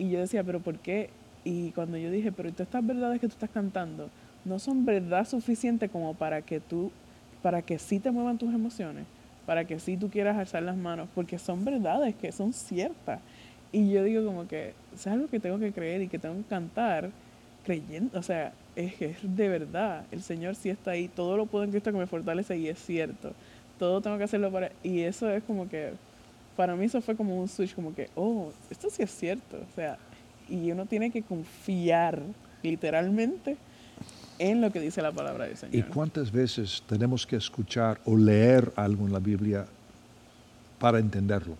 y 0.00 0.08
yo 0.08 0.20
decía, 0.20 0.42
pero 0.42 0.60
¿por 0.60 0.78
qué? 0.78 1.10
Y 1.44 1.72
cuando 1.72 1.98
yo 1.98 2.10
dije, 2.10 2.32
pero 2.32 2.48
estas 2.48 2.86
verdades 2.86 3.20
que 3.20 3.28
tú 3.28 3.34
estás 3.34 3.50
cantando 3.50 4.08
no 4.46 4.58
son 4.58 4.86
verdad 4.86 5.28
suficiente 5.28 5.90
como 5.90 6.14
para 6.14 6.40
que 6.40 6.58
tú, 6.58 6.90
para 7.42 7.60
que 7.60 7.78
sí 7.78 8.00
te 8.00 8.10
muevan 8.10 8.38
tus 8.38 8.54
emociones, 8.54 9.04
para 9.44 9.66
que 9.66 9.78
sí 9.78 9.98
tú 9.98 10.08
quieras 10.08 10.38
alzar 10.38 10.62
las 10.62 10.76
manos, 10.78 11.06
porque 11.14 11.38
son 11.38 11.66
verdades 11.66 12.14
que 12.14 12.32
son 12.32 12.54
ciertas. 12.54 13.20
Y 13.72 13.90
yo 13.90 14.02
digo 14.02 14.24
como 14.24 14.48
que, 14.48 14.72
es 14.94 15.06
algo 15.06 15.28
que 15.28 15.38
tengo 15.38 15.58
que 15.58 15.70
creer 15.70 16.00
y 16.00 16.08
que 16.08 16.18
tengo 16.18 16.36
que 16.36 16.48
cantar 16.48 17.10
creyendo, 17.62 18.18
o 18.18 18.22
sea, 18.22 18.54
es 18.76 18.94
que 18.94 19.10
es 19.10 19.36
de 19.36 19.48
verdad, 19.48 20.06
el 20.12 20.22
Señor 20.22 20.54
sí 20.54 20.70
está 20.70 20.92
ahí, 20.92 21.08
todo 21.08 21.36
lo 21.36 21.44
puedo 21.44 21.64
en 21.64 21.72
Cristo 21.72 21.92
que 21.92 21.98
me 21.98 22.06
fortalece 22.06 22.56
y 22.56 22.68
es 22.68 22.78
cierto, 22.78 23.34
todo 23.78 24.00
tengo 24.00 24.16
que 24.16 24.24
hacerlo 24.24 24.50
para, 24.50 24.72
y 24.82 25.00
eso 25.00 25.28
es 25.28 25.42
como 25.42 25.68
que, 25.68 25.92
para 26.60 26.76
mí 26.76 26.84
eso 26.84 27.00
fue 27.00 27.16
como 27.16 27.40
un 27.40 27.48
switch, 27.48 27.74
como 27.74 27.94
que, 27.94 28.10
oh, 28.16 28.52
esto 28.68 28.90
sí 28.90 29.02
es 29.02 29.10
cierto, 29.10 29.56
o 29.56 29.74
sea, 29.74 29.96
y 30.46 30.70
uno 30.70 30.84
tiene 30.84 31.10
que 31.10 31.22
confiar 31.22 32.20
literalmente 32.62 33.56
en 34.38 34.60
lo 34.60 34.70
que 34.70 34.78
dice 34.78 35.00
la 35.00 35.10
palabra 35.10 35.46
del 35.46 35.56
Señor. 35.56 35.74
¿Y 35.74 35.82
cuántas 35.84 36.30
veces 36.30 36.82
tenemos 36.86 37.26
que 37.26 37.36
escuchar 37.36 37.98
o 38.04 38.14
leer 38.14 38.70
algo 38.76 39.06
en 39.06 39.12
la 39.14 39.20
Biblia 39.20 39.64
para 40.78 40.98
entenderlo? 40.98 41.56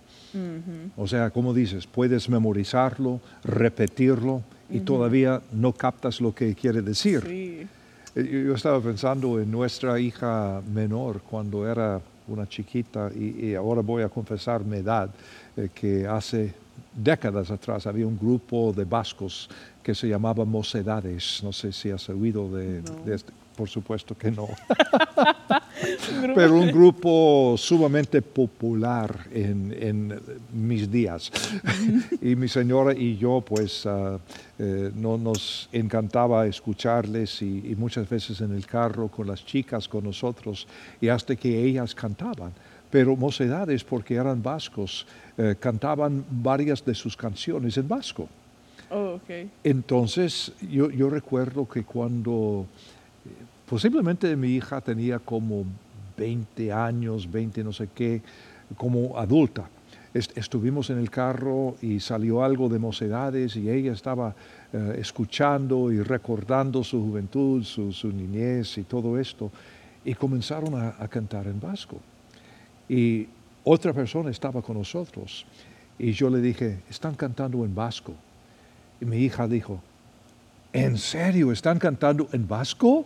O 0.98 1.08
sea, 1.08 1.30
como 1.30 1.54
dices, 1.54 1.86
puedes 1.86 2.28
memorizarlo, 2.28 3.22
repetirlo 3.42 4.42
y 4.68 4.80
todavía 4.80 5.40
no 5.50 5.72
captas 5.72 6.20
lo 6.20 6.34
que 6.34 6.54
quiere 6.54 6.82
decir. 6.82 7.22
Eh, 7.26 7.66
yo 8.14 8.54
estaba 8.54 8.82
pensando 8.82 9.40
en 9.40 9.50
nuestra 9.50 9.98
hija 9.98 10.60
menor 10.70 11.22
cuando 11.22 11.66
era 11.66 12.02
una 12.30 12.48
chiquita 12.48 13.10
y, 13.14 13.54
ahora 13.54 13.82
voy 13.82 14.02
a 14.02 14.08
confesar 14.08 14.64
mi 14.64 14.78
edad, 14.78 15.10
eh, 15.56 15.68
que 15.74 16.06
hace 16.06 16.54
décadas 16.94 17.50
atrás 17.50 17.86
había 17.86 18.06
un 18.06 18.18
grupo 18.18 18.72
de 18.72 18.84
vascos 18.84 19.48
que 19.82 19.94
se 19.94 20.08
llamaba 20.08 20.44
Mocedades. 20.44 21.40
No 21.42 21.52
sé 21.52 21.72
si 21.72 21.90
has 21.90 22.08
oído 22.08 22.50
de, 22.50 22.82
de 22.82 23.14
este 23.14 23.32
por 23.60 23.68
supuesto 23.68 24.16
que 24.16 24.30
no. 24.30 24.48
Pero 26.34 26.54
un 26.54 26.68
grupo 26.68 27.56
sumamente 27.58 28.22
popular 28.22 29.26
en, 29.30 30.18
mis 30.50 30.90
días. 30.90 31.30
y 32.22 32.36
mi 32.36 32.48
señora 32.48 32.94
y 32.94 33.18
yo, 33.18 33.42
pues, 33.46 33.84
uh, 33.84 34.18
no, 34.94 35.18
nos 35.18 35.68
encantaba 35.72 36.46
escucharles 36.46 37.42
y, 37.42 37.76
muchas 37.76 38.08
veces 38.08 38.40
en 38.40 38.54
el 38.54 38.64
carro 38.64 39.08
con 39.08 39.26
las 39.26 39.44
chicas, 39.44 39.86
con 39.86 40.04
nosotros, 40.04 40.66
y 40.98 41.08
hasta 41.08 41.36
que 41.36 41.62
ellas 41.62 41.94
cantaban. 41.94 42.52
Pero 42.90 43.14
mocedades, 43.14 43.84
porque 43.84 44.14
eran 44.14 44.42
vascos, 44.42 45.06
eh, 45.36 45.54
cantaban 45.60 46.24
varias 46.30 46.82
de 46.82 46.94
sus 46.94 47.14
canciones 47.14 47.76
en 47.76 47.86
vasco. 47.86 48.26
Oh, 48.90 49.20
okay. 49.22 49.50
Entonces, 49.62 50.52
yo, 50.68 50.90
yo 50.90 51.10
recuerdo 51.10 51.68
que 51.68 51.84
cuando 51.84 52.66
Posiblemente 53.68 54.34
mi 54.34 54.48
hija 54.48 54.80
tenía 54.80 55.18
como 55.18 55.64
20 56.16 56.72
años, 56.72 57.30
20 57.30 57.62
no 57.62 57.72
sé 57.72 57.88
qué, 57.94 58.20
como 58.76 59.16
adulta. 59.18 59.68
estuvimos 60.12 60.90
en 60.90 60.98
el 60.98 61.08
carro 61.08 61.76
y 61.80 62.00
salió 62.00 62.42
algo 62.42 62.68
de 62.68 62.78
mocedades 62.78 63.54
y 63.54 63.70
ella 63.70 63.92
estaba 63.92 64.34
eh, 64.72 64.96
escuchando 64.98 65.92
y 65.92 66.02
recordando 66.02 66.82
su 66.82 67.00
juventud, 67.00 67.62
su, 67.62 68.08
niñez 68.12 68.76
y 68.78 68.82
todo 68.82 69.18
esto. 69.18 69.50
Y 70.04 70.14
comenzaron 70.14 70.74
a, 70.74 70.96
a 70.98 71.08
cantar 71.08 71.46
en 71.46 71.60
vasco. 71.60 71.98
Y 72.88 73.28
otra 73.62 73.92
persona 73.92 74.30
estaba 74.30 74.62
con 74.62 74.78
nosotros. 74.78 75.46
Y 75.98 76.12
yo 76.12 76.28
le 76.28 76.40
dije, 76.40 76.80
están 76.88 77.14
cantando 77.14 77.64
en 77.64 77.74
vasco. 77.74 78.14
Y 79.00 79.04
mi 79.04 79.18
hija 79.18 79.46
dijo, 79.46 79.80
¿en 80.72 80.98
serio 80.98 81.52
están 81.52 81.78
cantando 81.78 82.28
en 82.32 82.46
vasco? 82.46 83.04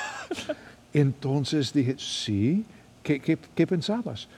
Entonces 0.92 1.72
dije, 1.72 1.96
sí, 1.98 2.64
¿qué, 3.02 3.20
qué, 3.20 3.66
pensabas? 3.66 4.28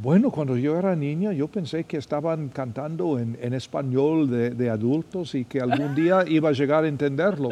Bueno, 0.00 0.30
cuando 0.30 0.56
yo 0.56 0.78
era 0.78 0.94
niña, 0.94 1.32
yo 1.32 1.48
pensé 1.48 1.84
que 1.84 1.96
estaban 1.96 2.48
cantando 2.48 3.18
en, 3.18 3.38
en 3.40 3.54
español 3.54 4.30
de, 4.30 4.50
de, 4.50 4.70
adultos 4.70 5.34
y 5.34 5.44
que 5.44 5.60
algún 5.60 5.94
día 5.94 6.24
iba 6.26 6.50
a 6.50 6.52
llegar 6.52 6.84
a 6.84 6.88
entenderlo. 6.88 7.48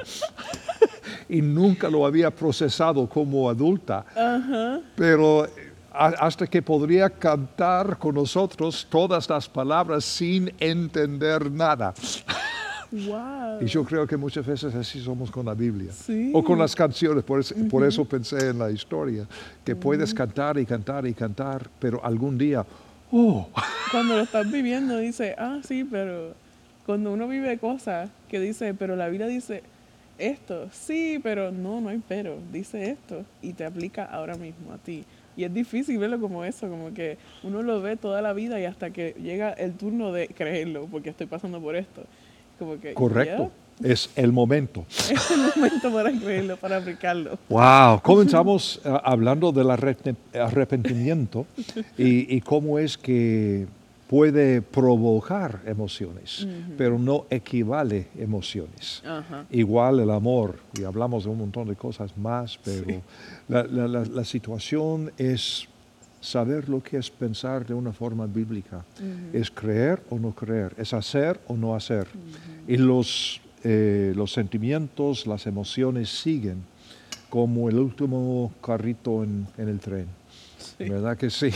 y 1.28 1.42
nunca 1.42 1.88
lo 1.88 2.06
había 2.06 2.30
procesado 2.30 3.08
como 3.08 3.48
adulta. 3.48 4.04
Pero 4.94 5.46
hasta 5.92 6.46
que 6.46 6.60
podría 6.60 7.08
cantar 7.08 7.98
con 7.98 8.16
nosotros 8.16 8.86
todas 8.90 9.28
las 9.28 9.48
palabras 9.48 10.04
sin 10.04 10.52
entender 10.58 11.50
nada. 11.50 11.94
Y 13.60 13.66
yo 13.66 13.84
creo 13.84 14.06
que 14.06 14.16
muchas 14.16 14.46
veces 14.46 14.74
así 14.74 15.00
somos 15.00 15.30
con 15.30 15.46
la 15.46 15.54
Biblia. 15.54 15.92
O 16.32 16.42
con 16.42 16.58
las 16.58 16.74
canciones, 16.74 17.24
por, 17.24 17.40
eso, 17.84 18.04
pensé 18.04 18.50
en 18.50 18.58
la 18.58 18.70
historia, 18.70 19.26
que 19.64 19.74
puedes 19.74 20.14
cantar 20.14 20.58
y 20.58 20.64
cantar 20.64 21.06
y 21.06 21.14
cantar, 21.14 21.68
pero 21.78 22.04
algún 22.04 22.38
día, 22.38 22.64
oh. 23.10 23.48
Cuando 23.90 24.16
lo 24.16 24.22
estás 24.22 24.50
viviendo, 24.50 24.98
dice, 24.98 25.34
ah, 25.38 25.60
sí, 25.66 25.84
pero 25.84 26.34
cuando 26.86 27.12
uno 27.12 27.28
vive 27.28 27.58
cosas 27.58 28.10
que 28.28 28.40
dice, 28.40 28.74
pero 28.74 28.96
la 28.96 29.08
Biblia 29.08 29.26
dice 29.26 29.62
esto, 30.18 30.68
sí, 30.72 31.18
pero 31.22 31.50
no, 31.50 31.80
no 31.80 31.88
hay 31.88 32.00
pero, 32.06 32.38
dice 32.52 32.90
esto 32.90 33.24
y 33.42 33.52
te 33.52 33.64
aplica 33.64 34.04
ahora 34.04 34.36
mismo 34.36 34.72
a 34.72 34.78
ti. 34.78 35.04
Y 35.36 35.44
es 35.44 35.52
difícil 35.52 35.98
verlo 35.98 36.20
como 36.20 36.44
eso, 36.44 36.68
como 36.68 36.94
que 36.94 37.18
uno 37.42 37.62
lo 37.62 37.80
ve 37.80 37.96
toda 37.96 38.22
la 38.22 38.32
vida 38.32 38.60
y 38.60 38.64
hasta 38.64 38.90
que 38.90 39.16
llega 39.20 39.50
el 39.52 39.74
turno 39.74 40.12
de 40.12 40.28
creerlo, 40.28 40.86
porque 40.90 41.10
estoy 41.10 41.26
pasando 41.26 41.60
por 41.60 41.74
esto. 41.74 42.04
Correcto. 42.94 43.50
Es 43.82 44.10
el 44.14 44.32
momento. 44.32 44.84
Es 45.10 45.30
el 45.30 45.40
momento 45.54 45.92
para 45.92 46.12
creerlo, 46.12 46.56
para 46.56 46.76
aplicarlo. 46.76 47.38
Wow, 47.48 48.00
comenzamos 48.02 48.80
eh, 48.84 48.98
hablando 49.02 49.50
del 49.50 49.70
arrepentimiento 49.70 51.46
y, 51.98 52.40
cómo 52.42 52.78
es 52.78 52.96
que 52.96 53.66
puede 54.08 54.62
provocar 54.62 55.60
emociones, 55.66 56.46
pero 56.78 56.98
no 56.98 57.26
equivale 57.30 58.06
emociones. 58.16 59.02
Igual 59.50 60.00
el 60.00 60.10
amor, 60.10 60.60
y 60.78 60.84
hablamos 60.84 61.24
de 61.24 61.30
un 61.30 61.38
montón 61.38 61.66
de 61.66 61.74
cosas 61.74 62.16
más, 62.16 62.58
pero 62.62 63.02
la, 63.48 63.64
la 63.64 64.24
situación 64.24 65.10
es 65.18 65.66
saber 66.24 66.68
lo 66.68 66.82
que 66.82 66.96
es 66.96 67.10
pensar 67.10 67.66
de 67.66 67.74
una 67.74 67.92
forma 67.92 68.26
bíblica. 68.26 68.84
Es 69.32 69.50
creer 69.50 70.02
o 70.08 70.18
no 70.18 70.34
creer, 70.34 70.74
es 70.78 70.94
hacer 70.94 71.38
o 71.46 71.56
no 71.56 71.74
hacer. 71.74 72.08
Y 72.66 72.78
los, 72.78 73.40
eh, 73.62 74.12
los 74.16 74.32
sentimientos, 74.32 75.26
las 75.26 75.46
emociones 75.46 76.08
siguen 76.08 76.64
como 77.28 77.68
el 77.68 77.78
último 77.78 78.52
carrito 78.62 79.22
en, 79.22 79.46
el 79.58 79.78
tren. 79.80 80.06
¿Verdad 80.78 81.16
que 81.16 81.28
sí? 81.28 81.50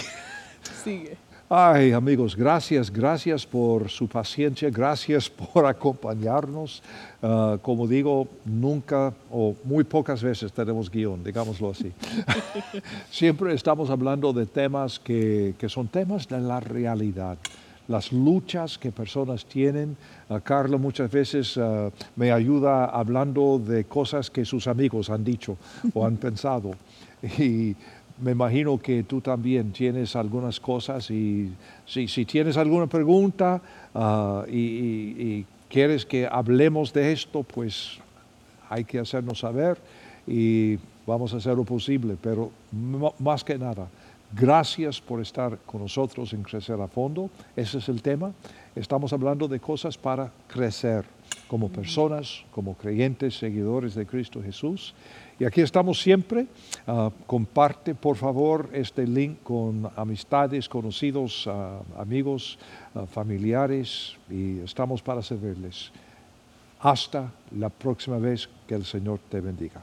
Sigue. 0.85 1.17
Ay, 1.51 1.93
amigos, 1.93 2.37
gracias, 2.37 2.91
gracias 2.91 3.47
por 3.47 3.89
su 3.89 4.07
paciencia, 4.07 4.69
gracias 4.69 5.31
por 5.55 5.65
acompañarnos. 5.65 6.83
Ah, 7.23 7.57
como 7.63 7.87
digo, 7.87 8.29
nunca 8.45 9.15
o 9.31 9.57
muy 9.65 9.83
pocas 9.83 10.23
veces 10.23 10.53
tenemos 10.53 10.91
guion, 10.91 11.25
digámoslo 11.25 11.71
así. 11.71 11.91
Siempre 13.11 13.55
estamos 13.55 13.89
hablando 13.89 14.35
de 14.35 14.45
temas 14.45 14.99
que, 14.99 15.55
que 15.59 15.71
son 15.71 15.89
temas 15.89 16.29
de 16.29 16.39
la 16.39 16.61
realidad, 16.61 17.39
las 17.89 18.13
luchas 18.13 18.77
que 18.77 18.93
personas 18.93 19.47
tienen. 19.47 19.97
Uh, 20.29 20.41
Carla 20.41 20.77
muchas 20.77 21.11
veces 21.11 21.57
uh, 21.57 21.91
me 22.15 22.31
ayuda 22.31 22.85
hablando 22.85 23.59
de 23.59 23.85
cosas 23.85 24.29
que 24.29 24.45
sus 24.45 24.67
amigos 24.67 25.09
han 25.09 25.25
dicho 25.25 25.57
o 25.95 26.05
han 26.05 26.17
pensado. 26.19 26.73
Y 27.39 27.75
me 28.21 28.33
imagino 28.33 28.79
que 28.79 29.03
tú 29.05 29.21
también 29.21 29.73
tienes 29.73 30.17
algunas 30.17 30.59
cosas 30.61 31.11
y 31.11 31.53
si, 31.87 32.25
tienes 32.25 32.57
alguna 32.57 32.87
pregunta 32.87 33.61
y, 34.49 34.57
y, 34.57 35.17
y 35.19 35.47
quieres 35.69 36.05
que 36.05 36.27
hablemos 36.27 36.93
de 36.93 37.13
esto, 37.13 37.43
pues 37.43 37.99
hay 38.69 38.85
que 38.85 38.99
hacernos 38.99 39.41
saber 39.41 39.79
y 40.27 40.79
vamos 41.07 41.33
a 41.33 41.39
hacer 41.39 41.57
lo 41.57 41.65
posible, 41.65 42.17
pero 42.21 42.51
más 43.19 43.43
que 43.43 43.59
nada, 43.59 43.89
gracias 44.35 45.01
por 45.01 45.21
estar 45.21 45.59
con 45.65 45.83
nosotros 45.83 46.33
en 46.33 46.43
Crecer 46.43 46.81
a 46.81 46.87
Fondo. 46.87 47.31
Ese 47.57 47.79
es 47.79 47.89
el 47.89 48.03
tema. 48.03 48.33
Estamos 48.75 49.13
hablando 49.13 49.49
de 49.49 49.59
cosas 49.59 49.97
para 49.97 50.31
crecer 50.47 51.05
como 51.49 51.71
personas, 51.71 52.45
como 52.51 52.75
creyentes, 52.75 53.39
seguidores 53.39 53.95
de 53.95 54.07
Cristo 54.07 54.43
Jesús. 54.43 54.95
Y 55.39 55.45
aquí 55.45 55.61
estamos 55.61 56.01
siempre. 56.01 56.47
Uh, 56.87 57.11
comparte, 57.27 57.95
por 57.95 58.17
favor, 58.17 58.69
este 58.73 59.07
link 59.07 59.43
con 59.43 59.91
amistades, 59.97 60.69
conocidos, 60.69 61.47
uh, 61.47 61.51
amigos, 61.99 62.59
uh, 62.95 63.07
familiares 63.07 64.17
y 64.29 64.59
estamos 64.61 65.01
para 65.01 65.23
servirles. 65.23 65.91
Hasta 66.81 67.33
la 67.57 67.71
próxima 67.71 68.19
vez 68.19 68.49
que 68.67 68.75
el 68.75 68.85
Señor 68.85 69.21
te 69.29 69.41
bendiga. 69.41 69.83